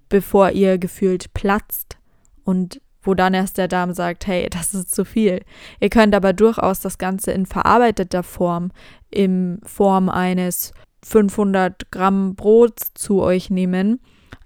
[0.09, 1.97] bevor ihr gefühlt platzt
[2.43, 5.39] und wo dann erst der Darm sagt, hey, das ist zu viel.
[5.79, 8.71] Ihr könnt aber durchaus das Ganze in verarbeiteter Form,
[9.09, 10.73] in Form eines
[11.05, 14.01] 500 Gramm Brots zu euch nehmen,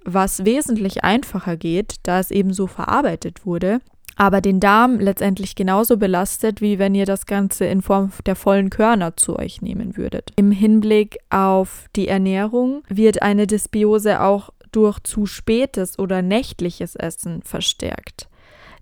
[0.06, 3.82] was wesentlich einfacher geht, da es eben so verarbeitet wurde,
[4.16, 8.70] aber den Darm letztendlich genauso belastet, wie wenn ihr das Ganze in Form der vollen
[8.70, 10.32] Körner zu euch nehmen würdet.
[10.38, 17.42] Im Hinblick auf die Ernährung wird eine Dysbiose auch durch zu spätes oder nächtliches Essen
[17.44, 18.30] verstärkt.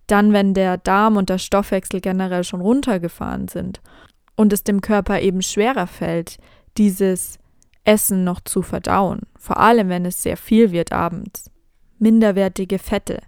[0.07, 3.81] Dann, wenn der Darm und der Stoffwechsel generell schon runtergefahren sind
[4.35, 6.37] und es dem Körper eben schwerer fällt,
[6.77, 7.39] dieses
[7.85, 11.51] Essen noch zu verdauen, vor allem wenn es sehr viel wird abends.
[11.99, 13.21] Minderwertige Fette,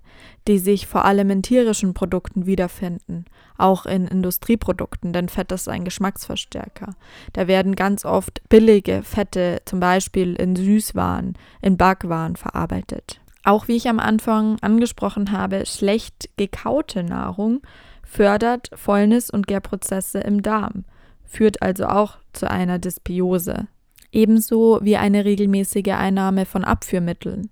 [0.48, 3.26] die sich vor allem in tierischen Produkten wiederfinden,
[3.58, 6.96] auch in Industrieprodukten, denn Fett ist ein Geschmacksverstärker.
[7.34, 13.22] Da werden ganz oft billige Fette, zum Beispiel in Süßwaren, in Backwaren verarbeitet.
[13.44, 17.62] Auch wie ich am Anfang angesprochen habe, schlecht gekaute Nahrung
[18.04, 20.86] fördert Fäulnis und Gärprozesse im Darm,
[21.24, 23.68] führt also auch zu einer Dysbiose.
[24.16, 27.50] Ebenso wie eine regelmäßige Einnahme von Abführmitteln,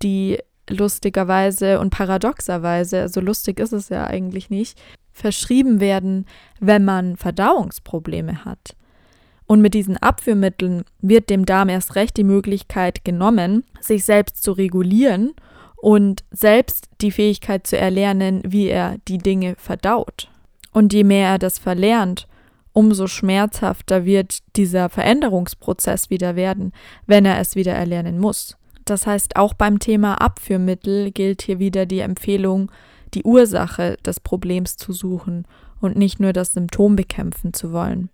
[0.00, 0.38] die
[0.70, 4.80] lustigerweise und paradoxerweise, also lustig ist es ja eigentlich nicht,
[5.12, 6.26] verschrieben werden,
[6.60, 8.76] wenn man Verdauungsprobleme hat.
[9.46, 14.52] Und mit diesen Abführmitteln wird dem Darm erst recht die Möglichkeit genommen, sich selbst zu
[14.52, 15.32] regulieren
[15.74, 20.30] und selbst die Fähigkeit zu erlernen, wie er die Dinge verdaut.
[20.70, 22.28] Und je mehr er das verlernt,
[22.72, 26.72] umso schmerzhafter wird dieser Veränderungsprozess wieder werden,
[27.06, 28.56] wenn er es wieder erlernen muss.
[28.84, 32.70] Das heißt, auch beim Thema Abführmittel gilt hier wieder die Empfehlung,
[33.14, 35.46] die Ursache des Problems zu suchen
[35.80, 38.08] und nicht nur das Symptom bekämpfen zu wollen.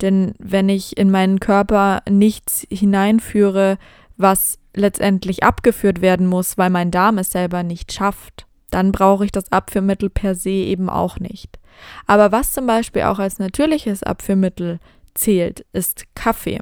[0.00, 3.78] Denn wenn ich in meinen Körper nichts hineinführe,
[4.16, 9.32] was letztendlich abgeführt werden muss, weil mein Darm es selber nicht schafft, dann brauche ich
[9.32, 11.58] das Abführmittel per se eben auch nicht.
[12.06, 14.80] Aber was zum Beispiel auch als natürliches Abführmittel
[15.14, 16.60] zählt, ist Kaffee.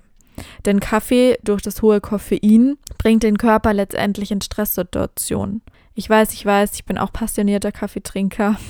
[0.65, 5.63] Denn Kaffee durch das hohe Koffein bringt den Körper letztendlich in Stresssituationen.
[5.95, 8.57] Ich weiß, ich weiß, ich bin auch passionierter Kaffeetrinker.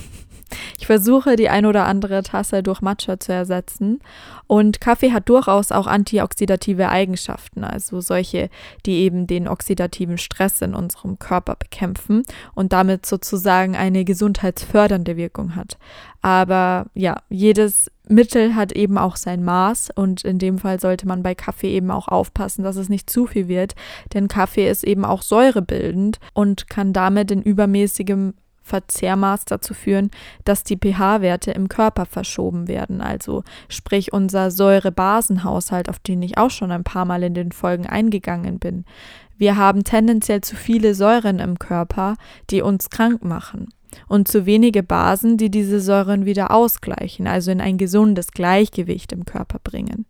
[0.78, 4.00] Ich versuche, die ein oder andere Tasse durch Matcha zu ersetzen.
[4.46, 8.48] Und Kaffee hat durchaus auch antioxidative Eigenschaften, also solche,
[8.84, 12.22] die eben den oxidativen Stress in unserem Körper bekämpfen
[12.54, 15.78] und damit sozusagen eine gesundheitsfördernde Wirkung hat.
[16.22, 21.22] Aber ja, jedes Mittel hat eben auch sein Maß und in dem Fall sollte man
[21.22, 23.74] bei Kaffee eben auch aufpassen, dass es nicht zu viel wird,
[24.14, 28.34] denn Kaffee ist eben auch säurebildend und kann damit in übermäßigem
[28.66, 30.10] Verzehrmaß dazu führen,
[30.44, 33.00] dass die pH-Werte im Körper verschoben werden.
[33.00, 37.86] Also sprich unser Säure-Basen-Haushalt, auf den ich auch schon ein paar Mal in den Folgen
[37.86, 38.84] eingegangen bin.
[39.38, 42.16] Wir haben tendenziell zu viele Säuren im Körper,
[42.50, 43.68] die uns krank machen
[44.08, 49.24] und zu wenige Basen, die diese Säuren wieder ausgleichen, also in ein gesundes Gleichgewicht im
[49.24, 50.06] Körper bringen.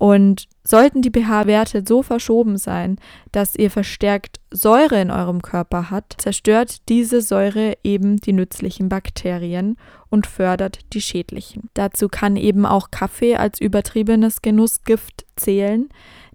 [0.00, 2.96] Und sollten die pH-Werte so verschoben sein,
[3.32, 9.76] dass ihr verstärkt Säure in eurem Körper habt, zerstört diese Säure eben die nützlichen Bakterien
[10.08, 11.68] und fördert die schädlichen.
[11.74, 15.90] Dazu kann eben auch Kaffee als übertriebenes Genussgift zählen,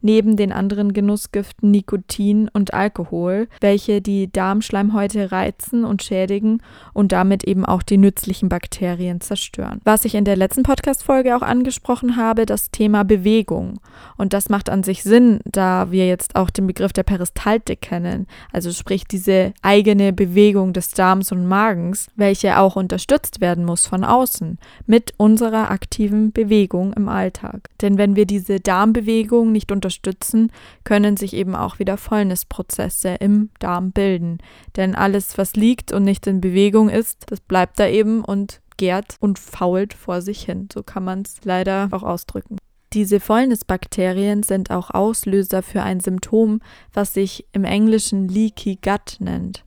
[0.05, 6.61] neben den anderen Genussgiften Nikotin und Alkohol, welche die Darmschleimhäute reizen und schädigen
[6.93, 9.81] und damit eben auch die nützlichen Bakterien zerstören.
[9.83, 13.79] Was ich in der letzten Podcast-Folge auch angesprochen habe, das Thema Bewegung.
[14.15, 18.27] Und das macht an sich Sinn, da wir jetzt auch den Begriff der Peristaltik kennen,
[18.53, 24.03] also sprich diese eigene Bewegung des Darms und Magens, welche auch unterstützt werden muss von
[24.03, 27.69] außen mit unserer aktiven Bewegung im Alltag.
[27.81, 30.51] Denn wenn wir diese Darmbewegung nicht unterstützen, unterstützen,
[30.83, 34.39] können sich eben auch wieder Fäulnisprozesse im Darm bilden.
[34.75, 39.15] Denn alles, was liegt und nicht in Bewegung ist, das bleibt da eben und gärt
[39.19, 40.67] und fault vor sich hin.
[40.71, 42.57] So kann man es leider auch ausdrücken.
[42.93, 46.61] Diese Fäulnisbakterien sind auch Auslöser für ein Symptom,
[46.93, 49.65] was sich im Englischen Leaky Gut nennt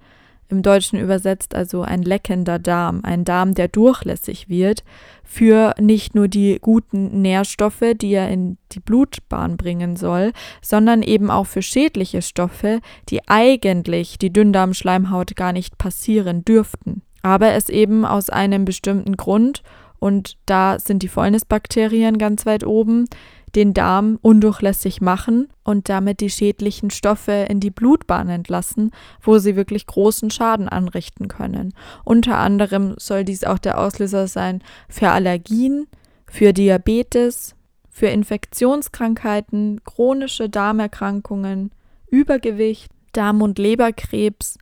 [0.51, 4.83] im Deutschen übersetzt also ein leckender Darm, ein Darm, der durchlässig wird
[5.23, 10.33] für nicht nur die guten Nährstoffe, die er in die Blutbahn bringen soll,
[10.63, 12.81] sondern eben auch für schädliche Stoffe,
[13.11, 17.03] die eigentlich die Dünndarmschleimhaut gar nicht passieren dürften.
[17.23, 19.63] Aber es eben aus einem bestimmten Grund,
[20.01, 23.07] und da sind die Fäulnisbakterien ganz weit oben,
[23.55, 29.57] den Darm undurchlässig machen und damit die schädlichen Stoffe in die Blutbahn entlassen, wo sie
[29.57, 31.75] wirklich großen Schaden anrichten können.
[32.05, 35.87] Unter anderem soll dies auch der Auslöser sein für Allergien,
[36.27, 37.55] für Diabetes,
[37.89, 41.73] für Infektionskrankheiten, chronische Darmerkrankungen,
[42.07, 44.59] Übergewicht, Darm- und Leberkrebs,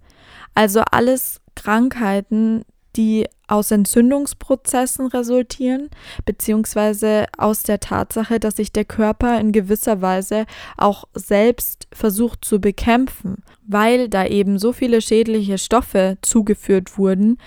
[0.54, 2.64] also alles Krankheiten,
[2.96, 5.90] die aus Entzündungsprozessen resultieren,
[6.24, 12.60] beziehungsweise aus der Tatsache, dass sich der Körper in gewisser Weise auch selbst versucht zu
[12.60, 17.38] bekämpfen, weil da eben so viele schädliche Stoffe zugeführt wurden,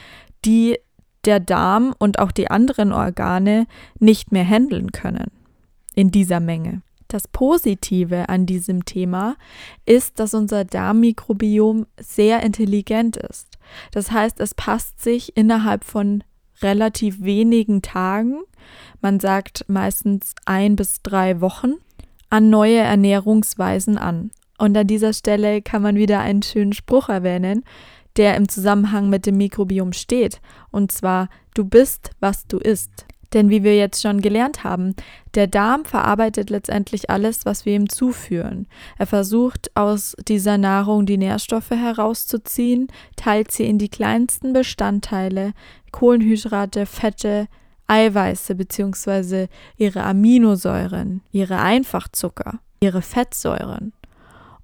[0.46, 0.78] die
[1.26, 3.68] der Darm und auch die anderen Organe
[4.00, 5.32] nicht mehr handeln können
[5.96, 6.82] in dieser Menge.
[7.10, 9.36] Das Positive an diesem Thema
[9.86, 13.49] ist, dass unser Darmmikrobiom sehr intelligent ist.
[13.92, 16.24] Das heißt, es passt sich innerhalb von
[16.62, 18.42] relativ wenigen Tagen,
[19.02, 21.76] man sagt meistens ein bis drei Wochen,
[22.30, 24.32] an neue Ernährungsweisen an.
[24.58, 27.64] Und an dieser Stelle kann man wieder einen schönen Spruch erwähnen,
[28.18, 30.42] der im Zusammenhang mit dem Mikrobiom steht.
[30.72, 33.06] Und zwar, du bist, was du isst.
[33.34, 34.96] Denn wie wir jetzt schon gelernt haben,
[35.36, 38.68] der Darm verarbeitet letztendlich alles, was wir ihm zuführen.
[38.98, 45.54] Er versucht aus dieser Nahrung die Nährstoffe herauszuziehen, teilt sie in die kleinsten Bestandteile,
[45.92, 47.48] Kohlenhydrate, Fette,
[47.88, 49.48] Eiweiße bzw.
[49.78, 53.94] ihre Aminosäuren, ihre Einfachzucker, ihre Fettsäuren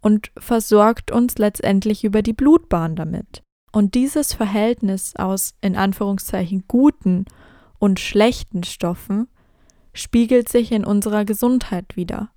[0.05, 3.41] und versorgt uns letztendlich über die Blutbahn damit.
[3.71, 7.25] Und dieses Verhältnis aus in Anführungszeichen guten
[7.79, 9.27] und schlechten Stoffen
[9.93, 12.29] spiegelt sich in unserer Gesundheit wieder.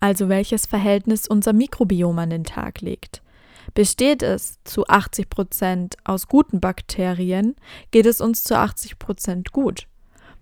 [0.00, 3.22] Also welches Verhältnis unser Mikrobiom an den Tag legt.
[3.74, 7.54] Besteht es zu 80 Prozent aus guten Bakterien,
[7.90, 9.86] geht es uns zu 80 Prozent gut.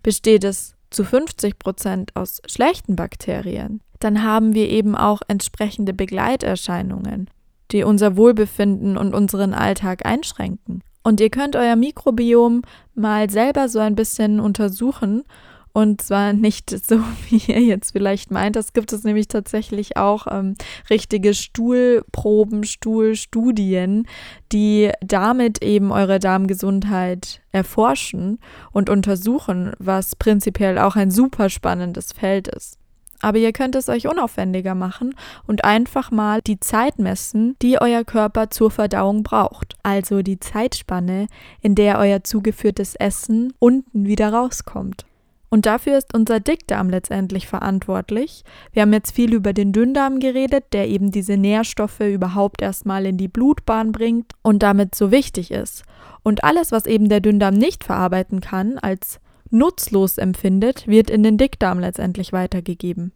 [0.02, 7.28] Besteht es zu 50 Prozent aus schlechten Bakterien, dann haben wir eben auch entsprechende Begleiterscheinungen,
[7.72, 10.82] die unser Wohlbefinden und unseren Alltag einschränken.
[11.08, 12.60] Und ihr könnt euer Mikrobiom
[12.94, 15.24] mal selber so ein bisschen untersuchen.
[15.72, 18.56] Und zwar nicht so, wie ihr jetzt vielleicht meint.
[18.56, 20.54] Das gibt es nämlich tatsächlich auch ähm,
[20.90, 24.06] richtige Stuhlproben, Stuhlstudien,
[24.52, 28.38] die damit eben eure Darmgesundheit erforschen
[28.72, 32.77] und untersuchen, was prinzipiell auch ein super spannendes Feld ist.
[33.20, 35.14] Aber ihr könnt es euch unaufwendiger machen
[35.46, 39.76] und einfach mal die Zeit messen, die euer Körper zur Verdauung braucht.
[39.82, 41.26] Also die Zeitspanne,
[41.60, 45.04] in der euer zugeführtes Essen unten wieder rauskommt.
[45.50, 48.44] Und dafür ist unser Dickdarm letztendlich verantwortlich.
[48.72, 53.16] Wir haben jetzt viel über den Dünndarm geredet, der eben diese Nährstoffe überhaupt erstmal in
[53.16, 55.84] die Blutbahn bringt und damit so wichtig ist.
[56.22, 61.38] Und alles, was eben der Dünndarm nicht verarbeiten kann, als nutzlos empfindet, wird in den
[61.38, 63.12] Dickdarm letztendlich weitergegeben.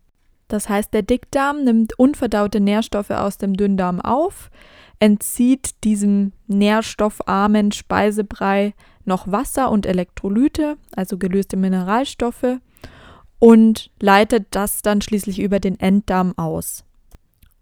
[0.48, 4.50] Das heißt, der Dickdarm nimmt unverdaute Nährstoffe aus dem Dünndarm auf,
[4.98, 12.58] entzieht diesem nährstoffarmen Speisebrei noch Wasser und Elektrolyte, also gelöste Mineralstoffe,
[13.38, 16.84] und leitet das dann schließlich über den Enddarm aus.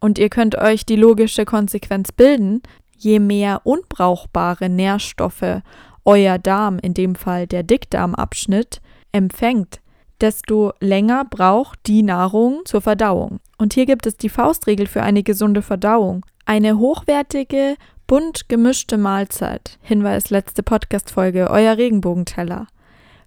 [0.00, 2.61] Und ihr könnt euch die logische Konsequenz bilden,
[2.96, 5.62] je mehr unbrauchbare Nährstoffe
[6.05, 8.81] euer Darm, in dem Fall der Dickdarmabschnitt,
[9.13, 9.81] empfängt,
[10.21, 13.41] desto länger braucht die Nahrung zur Verdauung.
[13.59, 16.25] Und hier gibt es die Faustregel für eine gesunde Verdauung.
[16.45, 22.67] Eine hochwertige, bunt gemischte Mahlzeit, Hinweis letzte Podcast-Folge, euer Regenbogenteller,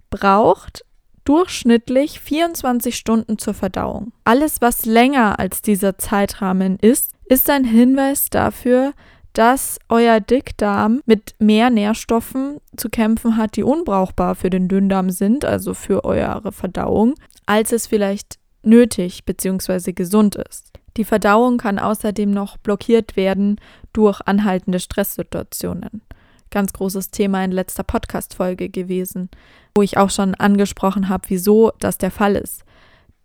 [0.10, 0.84] braucht
[1.26, 4.12] durchschnittlich 24 Stunden zur Verdauung.
[4.26, 8.94] Alles, was länger als dieser Zeitrahmen ist, ist ein Hinweis dafür,
[9.34, 15.44] dass euer Dickdarm mit mehr Nährstoffen zu kämpfen hat, die unbrauchbar für den Dünndarm sind,
[15.44, 17.16] also für eure Verdauung,
[17.46, 19.92] als es vielleicht nötig bzw.
[19.94, 20.72] gesund ist.
[20.98, 23.60] Die Verdauung kann außerdem noch blockiert werden
[23.92, 26.04] durch anhaltende Stresssituationen.
[26.52, 29.30] Ganz großes Thema in letzter Podcast-Folge gewesen,
[29.74, 32.64] wo ich auch schon angesprochen habe, wieso das der Fall ist.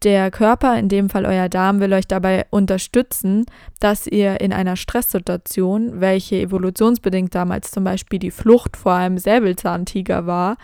[0.05, 3.47] Der Körper, in dem Fall euer Darm, will euch dabei unterstützen,
[3.81, 10.27] dass ihr in einer Stresssituation, welche evolutionsbedingt damals zum Beispiel die Flucht vor einem Säbelzahntiger
[10.27, 10.57] war,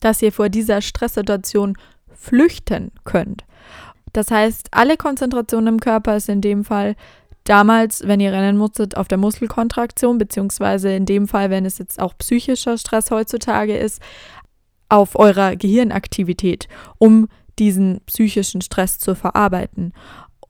[0.00, 1.76] dass ihr vor dieser Stresssituation
[2.12, 3.44] flüchten könnt.
[4.12, 6.94] Das heißt, alle Konzentration im Körper ist in dem Fall
[7.44, 11.98] damals, wenn ihr rennen musstet, auf der Muskelkontraktion, beziehungsweise in dem Fall, wenn es jetzt
[11.98, 14.02] auch psychischer Stress heutzutage ist,
[14.90, 16.68] auf eurer Gehirnaktivität,
[16.98, 17.28] um
[17.62, 19.92] diesen psychischen Stress zu verarbeiten.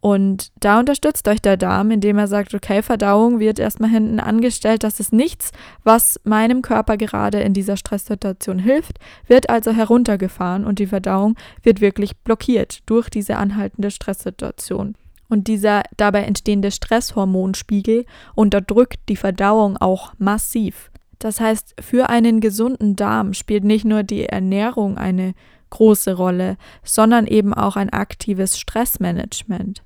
[0.01, 4.83] Und da unterstützt euch der Darm, indem er sagt, okay, Verdauung wird erstmal hinten angestellt,
[4.83, 5.53] das ist nichts,
[5.85, 8.99] was meinem Körper gerade in dieser Stresssituation hilft,
[9.29, 14.97] wird also heruntergefahren und die Verdauung wird wirklich blockiert durch diese anhaltende Stresssituation.
[15.29, 20.91] Und dieser dabei entstehende Stresshormonspiegel unterdrückt die Verdauung auch massiv.
[21.21, 25.35] Das heißt, für einen gesunden Darm spielt nicht nur die Ernährung eine
[25.73, 29.83] große Rolle, sondern eben auch ein aktives Stressmanagement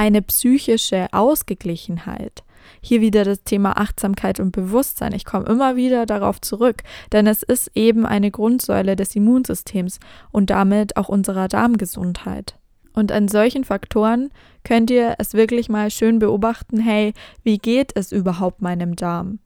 [0.00, 2.42] eine psychische Ausgeglichenheit.
[2.80, 5.12] Hier wieder das Thema Achtsamkeit und Bewusstsein.
[5.12, 6.82] Ich komme immer wieder darauf zurück,
[7.12, 10.00] denn es ist eben eine Grundsäule des Immunsystems
[10.30, 12.56] und damit auch unserer Darmgesundheit.
[12.94, 14.30] Und an solchen Faktoren
[14.64, 19.38] könnt ihr es wirklich mal schön beobachten, hey, wie geht es überhaupt meinem Darm?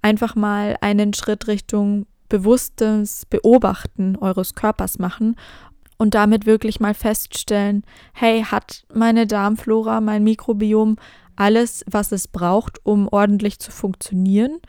[0.00, 5.36] Einfach mal einen Schritt Richtung bewusstes Beobachten eures Körpers machen
[5.98, 10.96] und damit wirklich mal feststellen, hey, hat meine Darmflora, mein Mikrobiom
[11.36, 14.60] alles, was es braucht, um ordentlich zu funktionieren?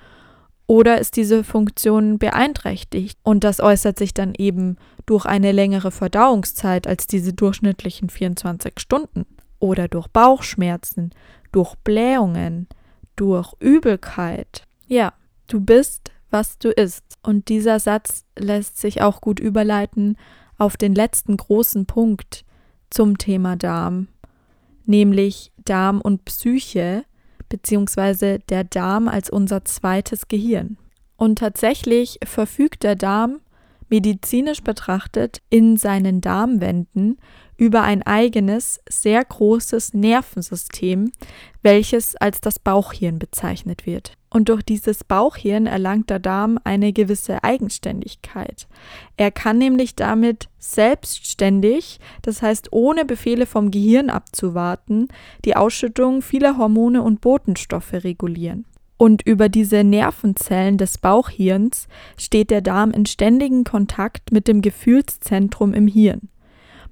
[0.67, 3.17] Oder ist diese Funktion beeinträchtigt?
[3.23, 9.25] Und das äußert sich dann eben durch eine längere Verdauungszeit als diese durchschnittlichen 24 Stunden.
[9.59, 11.11] Oder durch Bauchschmerzen,
[11.51, 12.67] durch Blähungen,
[13.15, 14.63] durch Übelkeit.
[14.87, 15.13] Ja,
[15.47, 17.03] du bist, was du isst.
[17.23, 20.17] Und dieser Satz lässt sich auch gut überleiten
[20.57, 22.45] auf den letzten großen Punkt
[22.89, 24.07] zum Thema Darm,
[24.85, 27.03] nämlich Darm und Psyche,
[27.49, 30.77] beziehungsweise der Darm als unser zweites Gehirn.
[31.17, 33.39] Und tatsächlich verfügt der Darm
[33.89, 37.17] medizinisch betrachtet in seinen Darmwänden
[37.61, 41.11] über ein eigenes, sehr großes Nervensystem,
[41.61, 44.17] welches als das Bauchhirn bezeichnet wird.
[44.31, 48.67] Und durch dieses Bauchhirn erlangt der Darm eine gewisse Eigenständigkeit.
[49.15, 55.09] Er kann nämlich damit selbstständig, das heißt ohne Befehle vom Gehirn abzuwarten,
[55.45, 58.65] die Ausschüttung vieler Hormone und Botenstoffe regulieren.
[58.97, 61.87] Und über diese Nervenzellen des Bauchhirns
[62.17, 66.31] steht der Darm in ständigem Kontakt mit dem Gefühlszentrum im Hirn.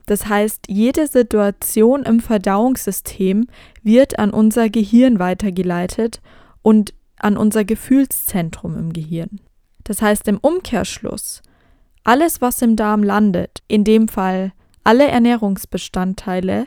[0.09, 3.45] Das heißt, jede Situation im Verdauungssystem
[3.83, 6.19] wird an unser Gehirn weitergeleitet
[6.63, 9.39] und an unser Gefühlszentrum im Gehirn.
[9.83, 11.43] Das heißt im Umkehrschluss,
[12.03, 14.51] alles, was im Darm landet, in dem Fall
[14.83, 16.65] alle Ernährungsbestandteile,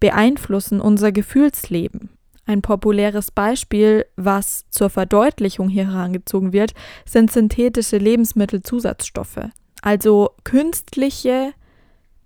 [0.00, 2.10] beeinflussen unser Gefühlsleben.
[2.44, 6.72] Ein populäres Beispiel, was zur Verdeutlichung hier herangezogen wird,
[7.06, 9.48] sind synthetische Lebensmittelzusatzstoffe,
[9.80, 11.52] also künstliche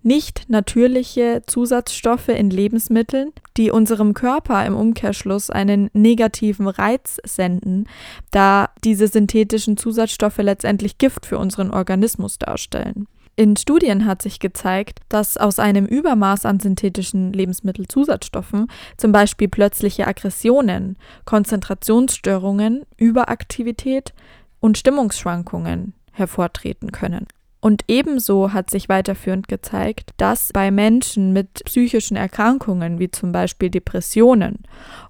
[0.05, 7.89] nicht natürliche Zusatzstoffe in Lebensmitteln, die unserem Körper im Umkehrschluss einen negativen Reiz senden,
[8.31, 13.07] da diese synthetischen Zusatzstoffe letztendlich Gift für unseren Organismus darstellen.
[13.37, 20.07] In Studien hat sich gezeigt, dass aus einem Übermaß an synthetischen Lebensmittelzusatzstoffen zum Beispiel plötzliche
[20.07, 24.15] Aggressionen, Konzentrationsstörungen, Überaktivität
[24.61, 27.27] und Stimmungsschwankungen hervortreten können.
[27.65, 33.71] Und ebenso hat sich weiterführend gezeigt, dass bei Menschen mit psychischen Erkrankungen wie zum Beispiel
[33.71, 34.59] Depressionen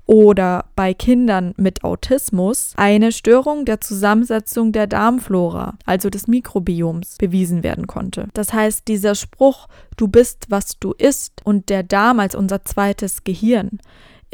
[0.07, 7.65] oder bei Kindern mit Autismus eine Störung der Zusammensetzung der Darmflora, also des Mikrobioms, bewiesen
[7.65, 8.29] werden konnte.
[8.35, 13.25] Das heißt, dieser Spruch, du bist, was du isst und der Darm als unser zweites
[13.25, 13.81] Gehirn,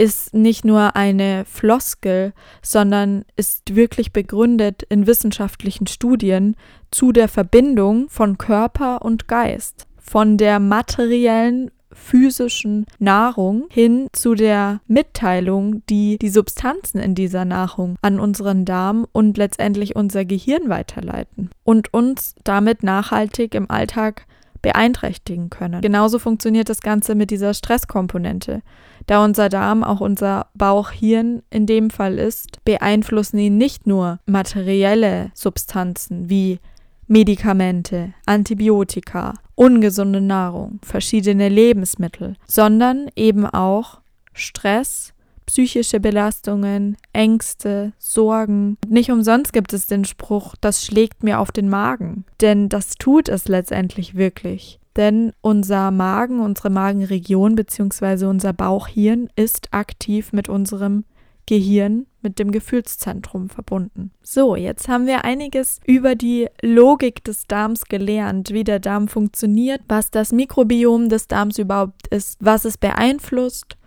[0.00, 2.32] ist nicht nur eine Floskel,
[2.62, 6.56] sondern ist wirklich begründet in wissenschaftlichen Studien
[6.90, 14.80] zu der Verbindung von Körper und Geist, von der materiellen physischen Nahrung hin zu der
[14.86, 21.50] Mitteilung, die die Substanzen in dieser Nahrung an unseren Darm und letztendlich unser Gehirn weiterleiten
[21.62, 24.26] und uns damit nachhaltig im Alltag
[24.62, 25.80] beeinträchtigen können.
[25.80, 28.62] Genauso funktioniert das Ganze mit dieser Stresskomponente.
[29.06, 35.30] Da unser Darm auch unser Bauchhirn in dem Fall ist, beeinflussen ihn nicht nur materielle
[35.34, 36.60] Substanzen wie
[37.06, 44.00] Medikamente, Antibiotika, ungesunde Nahrung, verschiedene Lebensmittel, sondern eben auch
[44.32, 45.12] Stress,
[45.50, 48.78] psychische Belastungen, Ängste, Sorgen.
[48.86, 52.24] Nicht umsonst gibt es den Spruch, das schlägt mir auf den Magen.
[52.40, 54.78] Denn das tut es letztendlich wirklich.
[54.94, 58.26] Denn unser Magen, unsere Magenregion bzw.
[58.26, 61.02] unser Bauchhirn ist aktiv mit unserem
[61.46, 64.12] Gehirn, mit dem Gefühlszentrum verbunden.
[64.22, 69.80] So, jetzt haben wir einiges über die Logik des Darms gelernt, wie der Darm funktioniert,
[69.88, 73.79] was das Mikrobiom des Darms überhaupt ist, was es beeinflusst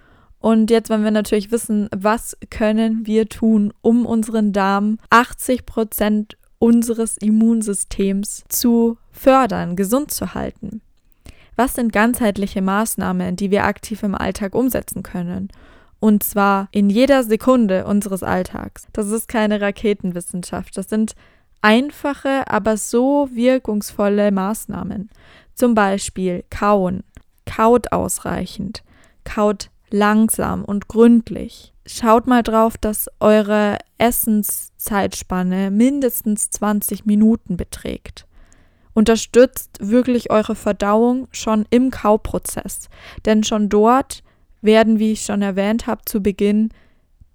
[0.43, 6.37] und jetzt wollen wir natürlich wissen, was können wir tun, um unseren Darm 80 Prozent
[6.59, 10.81] unseres Immunsystems zu fördern, gesund zu halten.
[11.55, 15.47] Was sind ganzheitliche Maßnahmen, die wir aktiv im Alltag umsetzen können?
[16.01, 18.87] Und zwar in jeder Sekunde unseres Alltags.
[18.91, 20.77] Das ist keine Raketenwissenschaft.
[20.77, 21.15] Das sind
[21.61, 25.09] einfache, aber so wirkungsvolle Maßnahmen.
[25.53, 27.05] Zum Beispiel kauen.
[27.45, 28.83] Kaut ausreichend.
[29.23, 31.71] Kaut langsam und gründlich.
[31.85, 38.25] Schaut mal drauf, dass eure Essenszeitspanne mindestens 20 Minuten beträgt.
[38.95, 42.89] Unterstützt wirklich eure Verdauung schon im Kauprozess,
[43.25, 44.23] denn schon dort
[44.61, 46.69] werden, wie ich schon erwähnt habe zu Beginn,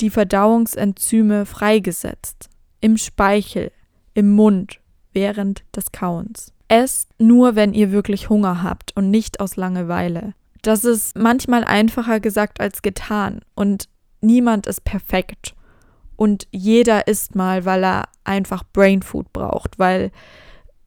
[0.01, 2.49] die Verdauungsenzyme freigesetzt.
[2.81, 3.71] Im Speichel,
[4.15, 4.81] im Mund,
[5.13, 6.53] während des Kauens.
[6.69, 10.35] Esst nur, wenn ihr wirklich Hunger habt und nicht aus Langeweile.
[10.63, 13.89] Das ist manchmal einfacher gesagt als getan und
[14.21, 15.55] niemand ist perfekt.
[16.17, 20.11] Und jeder isst mal, weil er einfach Brain Food braucht, weil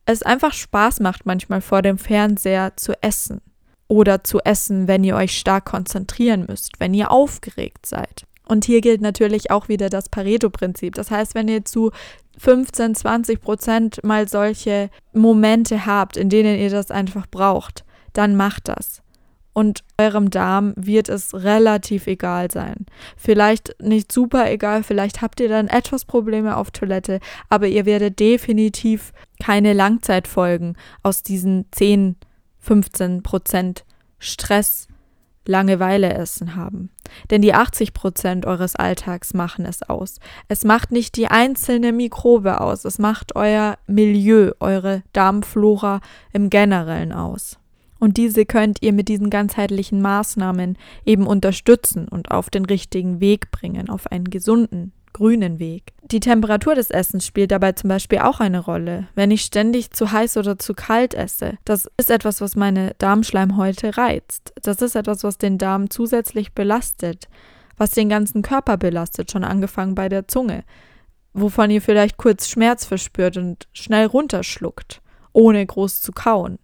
[0.05, 3.41] es einfach Spaß macht, manchmal vor dem Fernseher zu essen.
[3.87, 8.25] Oder zu essen, wenn ihr euch stark konzentrieren müsst, wenn ihr aufgeregt seid.
[8.47, 10.95] Und hier gilt natürlich auch wieder das Pareto-Prinzip.
[10.95, 11.91] Das heißt, wenn ihr zu
[12.37, 18.67] 15, 20 Prozent mal solche Momente habt, in denen ihr das einfach braucht, dann macht
[18.67, 19.00] das
[19.53, 22.85] und eurem Darm wird es relativ egal sein.
[23.17, 28.19] Vielleicht nicht super egal, vielleicht habt ihr dann etwas Probleme auf Toilette, aber ihr werdet
[28.19, 32.15] definitiv keine Langzeitfolgen aus diesen 10,
[32.59, 33.85] 15 Prozent
[34.19, 34.87] Stress,
[35.45, 36.91] Langeweile essen haben.
[37.31, 40.19] Denn die 80 Prozent eures Alltags machen es aus.
[40.47, 45.99] Es macht nicht die einzelne Mikrobe aus, es macht euer Milieu, eure Darmflora
[46.31, 47.57] im Generellen aus.
[48.01, 50.75] Und diese könnt ihr mit diesen ganzheitlichen Maßnahmen
[51.05, 55.93] eben unterstützen und auf den richtigen Weg bringen, auf einen gesunden, grünen Weg.
[56.01, 59.07] Die Temperatur des Essens spielt dabei zum Beispiel auch eine Rolle.
[59.13, 63.95] Wenn ich ständig zu heiß oder zu kalt esse, das ist etwas, was meine Darmschleimhäute
[63.95, 64.51] reizt.
[64.63, 67.27] Das ist etwas, was den Darm zusätzlich belastet,
[67.77, 70.63] was den ganzen Körper belastet, schon angefangen bei der Zunge,
[71.33, 76.57] wovon ihr vielleicht kurz Schmerz verspürt und schnell runterschluckt, ohne groß zu kauen.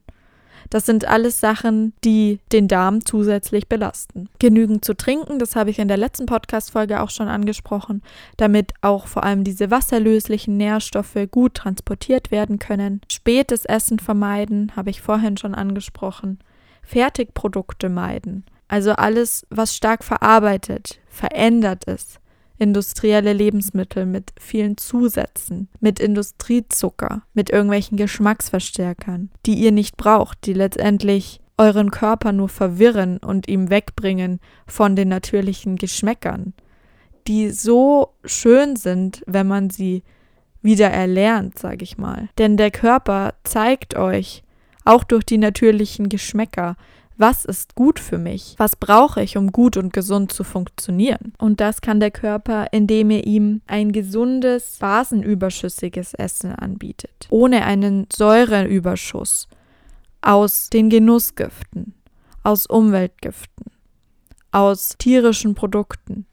[0.70, 4.30] Das sind alles Sachen, die den Darm zusätzlich belasten.
[4.39, 8.01] Genügend zu trinken, das habe ich in der letzten Podcast-Folge auch schon angesprochen,
[8.38, 13.01] damit auch vor allem diese wasserlöslichen Nährstoffe gut transportiert werden können.
[13.11, 16.39] Spätes Essen vermeiden, habe ich vorhin schon angesprochen.
[16.84, 18.45] Fertigprodukte meiden.
[18.68, 22.20] Also alles, was stark verarbeitet, verändert ist
[22.60, 30.53] industrielle Lebensmittel mit vielen Zusätzen, mit Industriezucker, mit irgendwelchen Geschmacksverstärkern, die ihr nicht braucht, die
[30.53, 36.53] letztendlich euren Körper nur verwirren und ihm wegbringen von den natürlichen Geschmäckern,
[37.28, 40.03] die so schön sind, wenn man sie
[40.62, 42.30] wieder erlernt, sage ich mal.
[42.38, 44.43] Denn der Körper zeigt euch,
[44.86, 46.78] auch durch die natürlichen Geschmäcker,
[47.18, 48.55] was ist gut für mich?
[48.57, 51.34] Was brauche ich, um gut und gesund zu funktionieren?
[51.38, 58.07] Und das kann der Körper, indem er ihm ein gesundes, basenüberschüssiges Essen anbietet, ohne einen
[58.15, 59.47] Säureüberschuss
[60.22, 61.93] aus den Genussgiften,
[62.43, 63.65] aus Umweltgiften,
[64.51, 66.26] aus tierischen Produkten,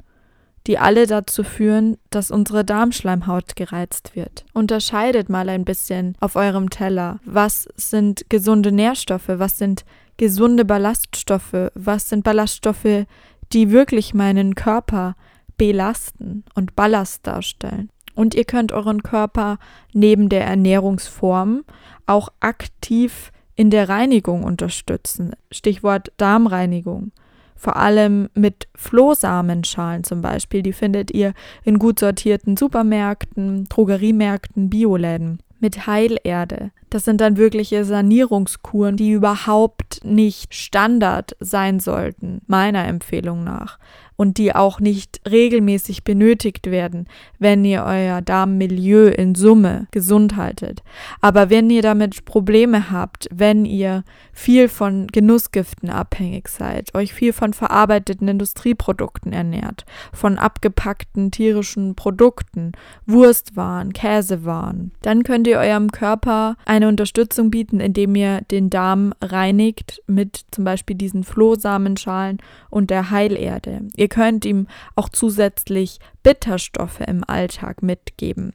[0.67, 4.47] die alle dazu führen, dass unsere Darmschleimhaut gereizt wird.
[4.55, 9.85] Unterscheidet mal ein bisschen auf eurem Teller, was sind gesunde Nährstoffe, was sind
[10.17, 11.71] gesunde Ballaststoffe?
[11.75, 13.07] Was sind Ballaststoffe,
[13.53, 15.17] die wirklich meinen Körper
[15.57, 17.91] belasten und Ballast darstellen?
[18.15, 19.59] Und ihr könnt euren Körper
[19.93, 21.65] neben der Ernährungsform
[22.07, 25.33] auch aktiv in der Reinigung unterstützen.
[25.51, 27.13] Stichwort Darmreinigung.
[27.57, 30.63] Vor allem mit Flohsamenschalen zum Beispiel.
[30.63, 36.73] Die findet ihr in gut sortierten Supermärkten, Drogeriemärkten, Bioläden mit Heilerde.
[36.91, 43.79] Das sind dann wirkliche Sanierungskuren, die überhaupt nicht Standard sein sollten, meiner Empfehlung nach
[44.17, 47.07] und die auch nicht regelmäßig benötigt werden,
[47.39, 50.83] wenn ihr euer Darmmilieu in Summe gesund haltet.
[51.21, 57.33] Aber wenn ihr damit Probleme habt, wenn ihr viel von Genussgiften abhängig seid, euch viel
[57.33, 62.73] von verarbeiteten Industrieprodukten ernährt, von abgepackten tierischen Produkten,
[63.07, 70.03] Wurstwaren, Käsewaren, dann könnt ihr eurem Körper eine Unterstützung bieten, indem ihr den Darm reinigt
[70.07, 72.39] mit zum Beispiel diesen Flohsamenschalen
[72.71, 73.83] und der Heilerde.
[73.97, 78.53] Ihr Ihr könnt ihm auch zusätzlich Bitterstoffe im Alltag mitgeben,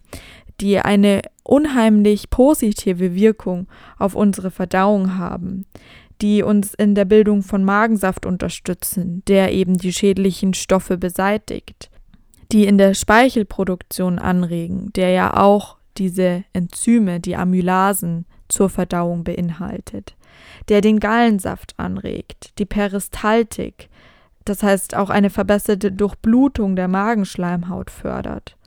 [0.61, 5.65] die eine unheimlich positive Wirkung auf unsere Verdauung haben
[6.21, 11.89] die uns in der Bildung von Magensaft unterstützen, der eben die schädlichen Stoffe beseitigt,
[12.51, 20.17] die in der Speichelproduktion anregen, der ja auch diese Enzyme, die Amylasen zur Verdauung beinhaltet.
[20.67, 23.89] der den Gallensaft anregt, die Peristaltik,
[24.49, 28.57] das heißt auch eine verbesserte Durchblutung der Magenschleimhaut fördert,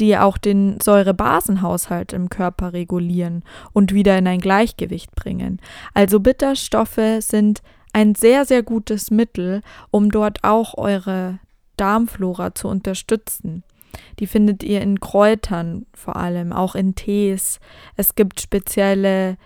[0.00, 5.60] die auch den Säurebasenhaushalt im Körper regulieren und wieder in ein Gleichgewicht bringen.
[5.94, 7.62] Also Bitterstoffe sind
[7.92, 9.60] ein sehr, sehr gutes Mittel,
[9.92, 11.38] um dort auch eure
[11.76, 13.62] Darmflora zu unterstützen.
[14.18, 17.60] Die findet ihr in Kräutern vor allem, auch in Tees.
[17.94, 19.36] Es gibt spezielle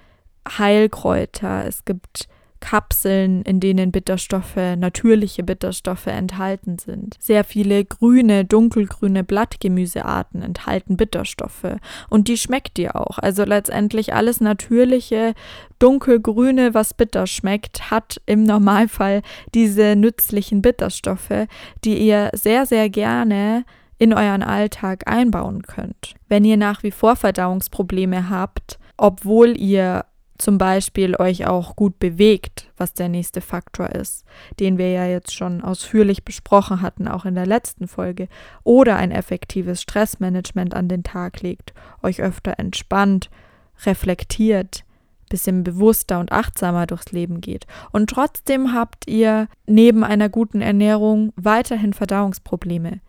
[0.48, 2.28] Heilkräuter, es gibt
[2.60, 7.16] Kapseln, in denen Bitterstoffe, natürliche Bitterstoffe enthalten sind.
[7.20, 11.76] Sehr viele grüne, dunkelgrüne Blattgemüsearten enthalten Bitterstoffe
[12.08, 13.18] und die schmeckt ihr auch.
[13.18, 15.34] Also letztendlich alles natürliche,
[15.78, 19.22] dunkelgrüne, was bitter schmeckt, hat im Normalfall
[19.54, 21.46] diese nützlichen Bitterstoffe,
[21.84, 23.64] die ihr sehr, sehr gerne
[23.98, 26.14] in euren Alltag einbauen könnt.
[26.28, 30.04] Wenn ihr nach wie vor Verdauungsprobleme habt, obwohl ihr
[30.38, 34.24] zum Beispiel euch auch gut bewegt, was der nächste Faktor ist,
[34.60, 38.28] den wir ja jetzt schon ausführlich besprochen hatten, auch in der letzten Folge,
[38.64, 43.30] oder ein effektives Stressmanagement an den Tag legt, euch öfter entspannt,
[43.84, 44.84] reflektiert,
[45.28, 47.66] bisschen bewusster und achtsamer durchs Leben geht.
[47.92, 53.00] Und trotzdem habt ihr neben einer guten Ernährung weiterhin Verdauungsprobleme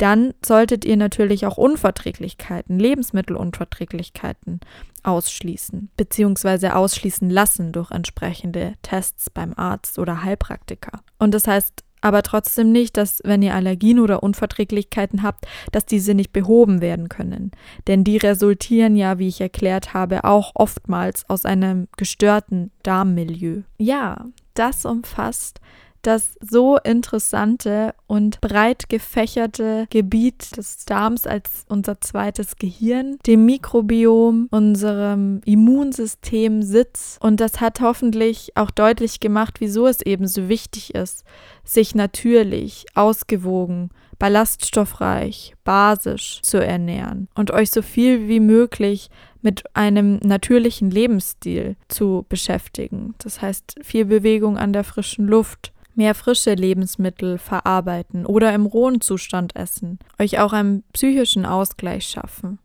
[0.00, 4.60] dann solltet ihr natürlich auch Unverträglichkeiten, Lebensmittelunverträglichkeiten
[5.02, 11.00] ausschließen, beziehungsweise ausschließen lassen durch entsprechende Tests beim Arzt oder Heilpraktiker.
[11.18, 16.14] Und das heißt aber trotzdem nicht, dass wenn ihr Allergien oder Unverträglichkeiten habt, dass diese
[16.14, 17.50] nicht behoben werden können.
[17.88, 23.64] Denn die resultieren ja, wie ich erklärt habe, auch oftmals aus einem gestörten Darmmilieu.
[23.76, 24.24] Ja,
[24.54, 25.60] das umfasst
[26.02, 34.48] das so interessante und breit gefächerte Gebiet des Darms als unser zweites Gehirn, dem Mikrobiom,
[34.50, 37.18] unserem Immunsystem Sitz.
[37.20, 41.24] Und das hat hoffentlich auch deutlich gemacht, wieso es eben so wichtig ist,
[41.64, 49.08] sich natürlich, ausgewogen, ballaststoffreich, basisch zu ernähren und euch so viel wie möglich
[49.42, 53.14] mit einem natürlichen Lebensstil zu beschäftigen.
[53.18, 59.02] Das heißt, viel Bewegung an der frischen Luft, mehr frische Lebensmittel verarbeiten oder im rohen
[59.02, 62.58] Zustand essen, euch auch einen psychischen Ausgleich schaffen,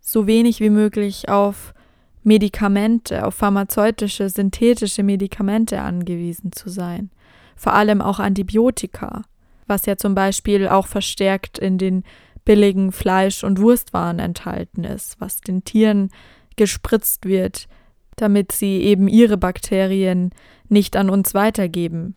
[0.00, 1.74] so wenig wie möglich auf
[2.22, 7.10] Medikamente, auf pharmazeutische, synthetische Medikamente angewiesen zu sein,
[7.54, 9.24] vor allem auch Antibiotika,
[9.66, 12.02] was ja zum Beispiel auch verstärkt in den
[12.46, 16.08] billigen Fleisch- und Wurstwaren enthalten ist, was den Tieren
[16.56, 17.68] gespritzt wird,
[18.16, 20.30] damit sie eben ihre Bakterien
[20.70, 22.16] nicht an uns weitergeben,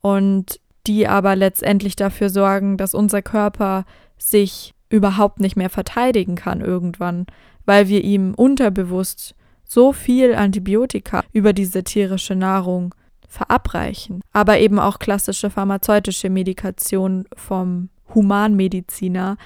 [0.00, 3.84] und die aber letztendlich dafür sorgen, dass unser Körper
[4.16, 7.26] sich überhaupt nicht mehr verteidigen kann irgendwann,
[7.66, 9.34] weil wir ihm unterbewusst
[9.64, 12.94] so viel Antibiotika über diese tierische Nahrung
[13.28, 19.36] verabreichen, aber eben auch klassische pharmazeutische Medikation vom Humanmediziner,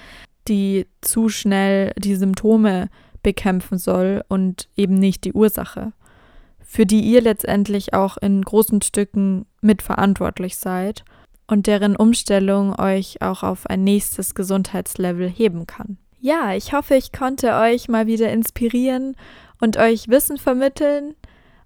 [0.46, 2.88] die zu schnell die Symptome
[3.24, 5.92] bekämpfen soll und eben nicht die Ursache
[6.72, 11.04] für die ihr letztendlich auch in großen Stücken mitverantwortlich seid
[11.46, 15.98] und deren Umstellung euch auch auf ein nächstes Gesundheitslevel heben kann.
[16.18, 19.16] Ja, ich hoffe, ich konnte euch mal wieder inspirieren
[19.60, 21.14] und euch Wissen vermitteln,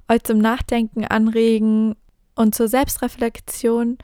[0.08, 1.94] euch zum Nachdenken anregen
[2.34, 3.98] und zur Selbstreflexion,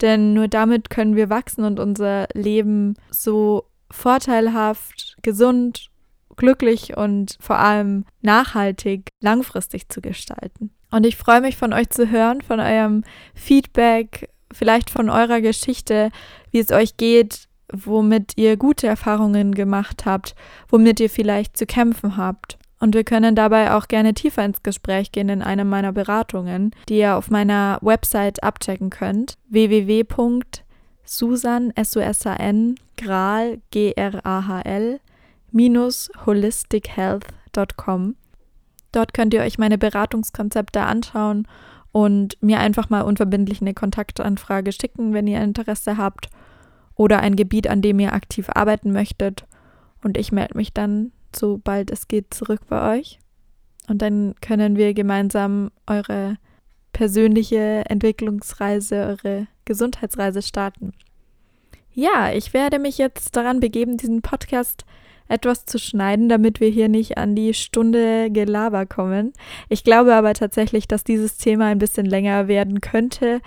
[0.00, 5.90] denn nur damit können wir wachsen und unser Leben so vorteilhaft, gesund
[6.36, 10.70] glücklich und vor allem nachhaltig langfristig zu gestalten.
[10.90, 13.02] Und ich freue mich von euch zu hören, von eurem
[13.34, 16.10] Feedback, vielleicht von eurer Geschichte,
[16.50, 20.36] wie es euch geht, womit ihr gute Erfahrungen gemacht habt,
[20.68, 22.58] womit ihr vielleicht zu kämpfen habt.
[22.78, 26.98] Und wir können dabei auch gerne tiefer ins Gespräch gehen in einer meiner Beratungen, die
[26.98, 29.38] ihr auf meiner Website abchecken könnt.
[29.48, 31.72] www.susan,
[35.52, 38.16] S-U-S-A-N, Grahl, G-R-A-H-L, holistichealth.com.
[38.92, 41.46] Dort könnt ihr euch meine Beratungskonzepte anschauen
[41.92, 46.28] und mir einfach mal unverbindlich eine Kontaktanfrage schicken, wenn ihr Interesse habt
[46.94, 49.46] oder ein Gebiet, an dem ihr aktiv arbeiten möchtet.
[50.02, 53.18] Und ich melde mich dann, sobald es geht, zurück bei euch.
[53.88, 56.38] Und dann können wir gemeinsam eure
[56.92, 60.92] persönliche Entwicklungsreise, eure Gesundheitsreise starten.
[61.92, 64.84] Ja, ich werde mich jetzt daran begeben, diesen Podcast
[65.28, 69.32] etwas zu schneiden, damit wir hier nicht an die Stunde Gelaber kommen.
[69.68, 73.40] Ich glaube aber tatsächlich, dass dieses Thema ein bisschen länger werden könnte,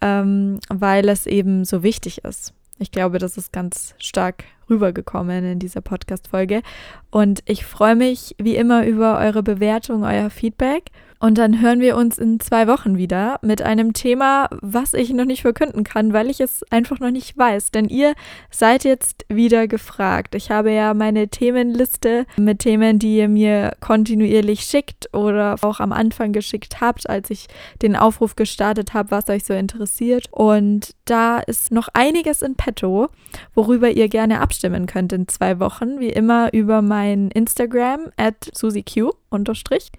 [0.00, 2.54] ähm, weil es eben so wichtig ist.
[2.78, 6.62] Ich glaube, das ist ganz stark rübergekommen in dieser Podcast-Folge.
[7.10, 10.84] Und ich freue mich wie immer über eure Bewertung, euer Feedback.
[11.20, 15.26] Und dann hören wir uns in zwei Wochen wieder mit einem Thema, was ich noch
[15.26, 17.72] nicht verkünden kann, weil ich es einfach noch nicht weiß.
[17.72, 18.14] Denn ihr
[18.50, 20.34] seid jetzt wieder gefragt.
[20.34, 25.92] Ich habe ja meine Themenliste mit Themen, die ihr mir kontinuierlich schickt oder auch am
[25.92, 27.48] Anfang geschickt habt, als ich
[27.82, 30.26] den Aufruf gestartet habe, was euch so interessiert.
[30.30, 33.10] Und da ist noch einiges in petto,
[33.54, 36.00] worüber ihr gerne abstimmen könnt in zwei Wochen.
[36.00, 39.90] Wie immer über mein Instagram at susiq unterstrich.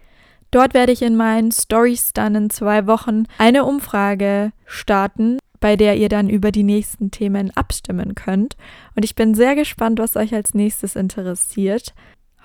[0.52, 5.98] Dort werde ich in meinen Stories dann in zwei Wochen eine Umfrage starten, bei der
[5.98, 8.58] ihr dann über die nächsten Themen abstimmen könnt.
[8.96, 11.94] Und ich bin sehr gespannt, was euch als nächstes interessiert.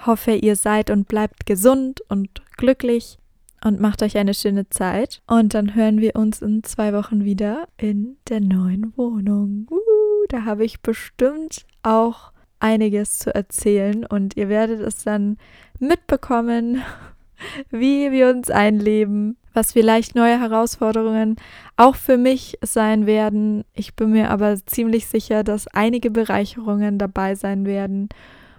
[0.04, 3.18] Hoffe, ihr seid und bleibt gesund und glücklich
[3.64, 5.22] und macht euch eine schöne Zeit.
[5.26, 9.66] Und dann hören wir uns in zwei Wochen wieder in der neuen Wohnung.
[9.70, 15.38] Uh, da habe ich bestimmt auch einiges zu erzählen und ihr werdet es dann
[15.78, 16.82] mitbekommen,
[17.70, 21.36] wie wir uns einleben, was vielleicht neue Herausforderungen
[21.76, 23.64] auch für mich sein werden.
[23.72, 28.08] Ich bin mir aber ziemlich sicher, dass einige Bereicherungen dabei sein werden.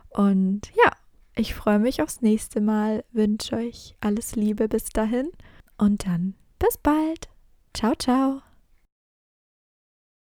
[0.10, 0.92] Und ja,
[1.36, 5.30] ich freue mich aufs nächste Mal, wünsche euch alles Liebe bis dahin
[5.78, 7.30] und dann bis bald.
[7.74, 8.47] Ciao, ciao.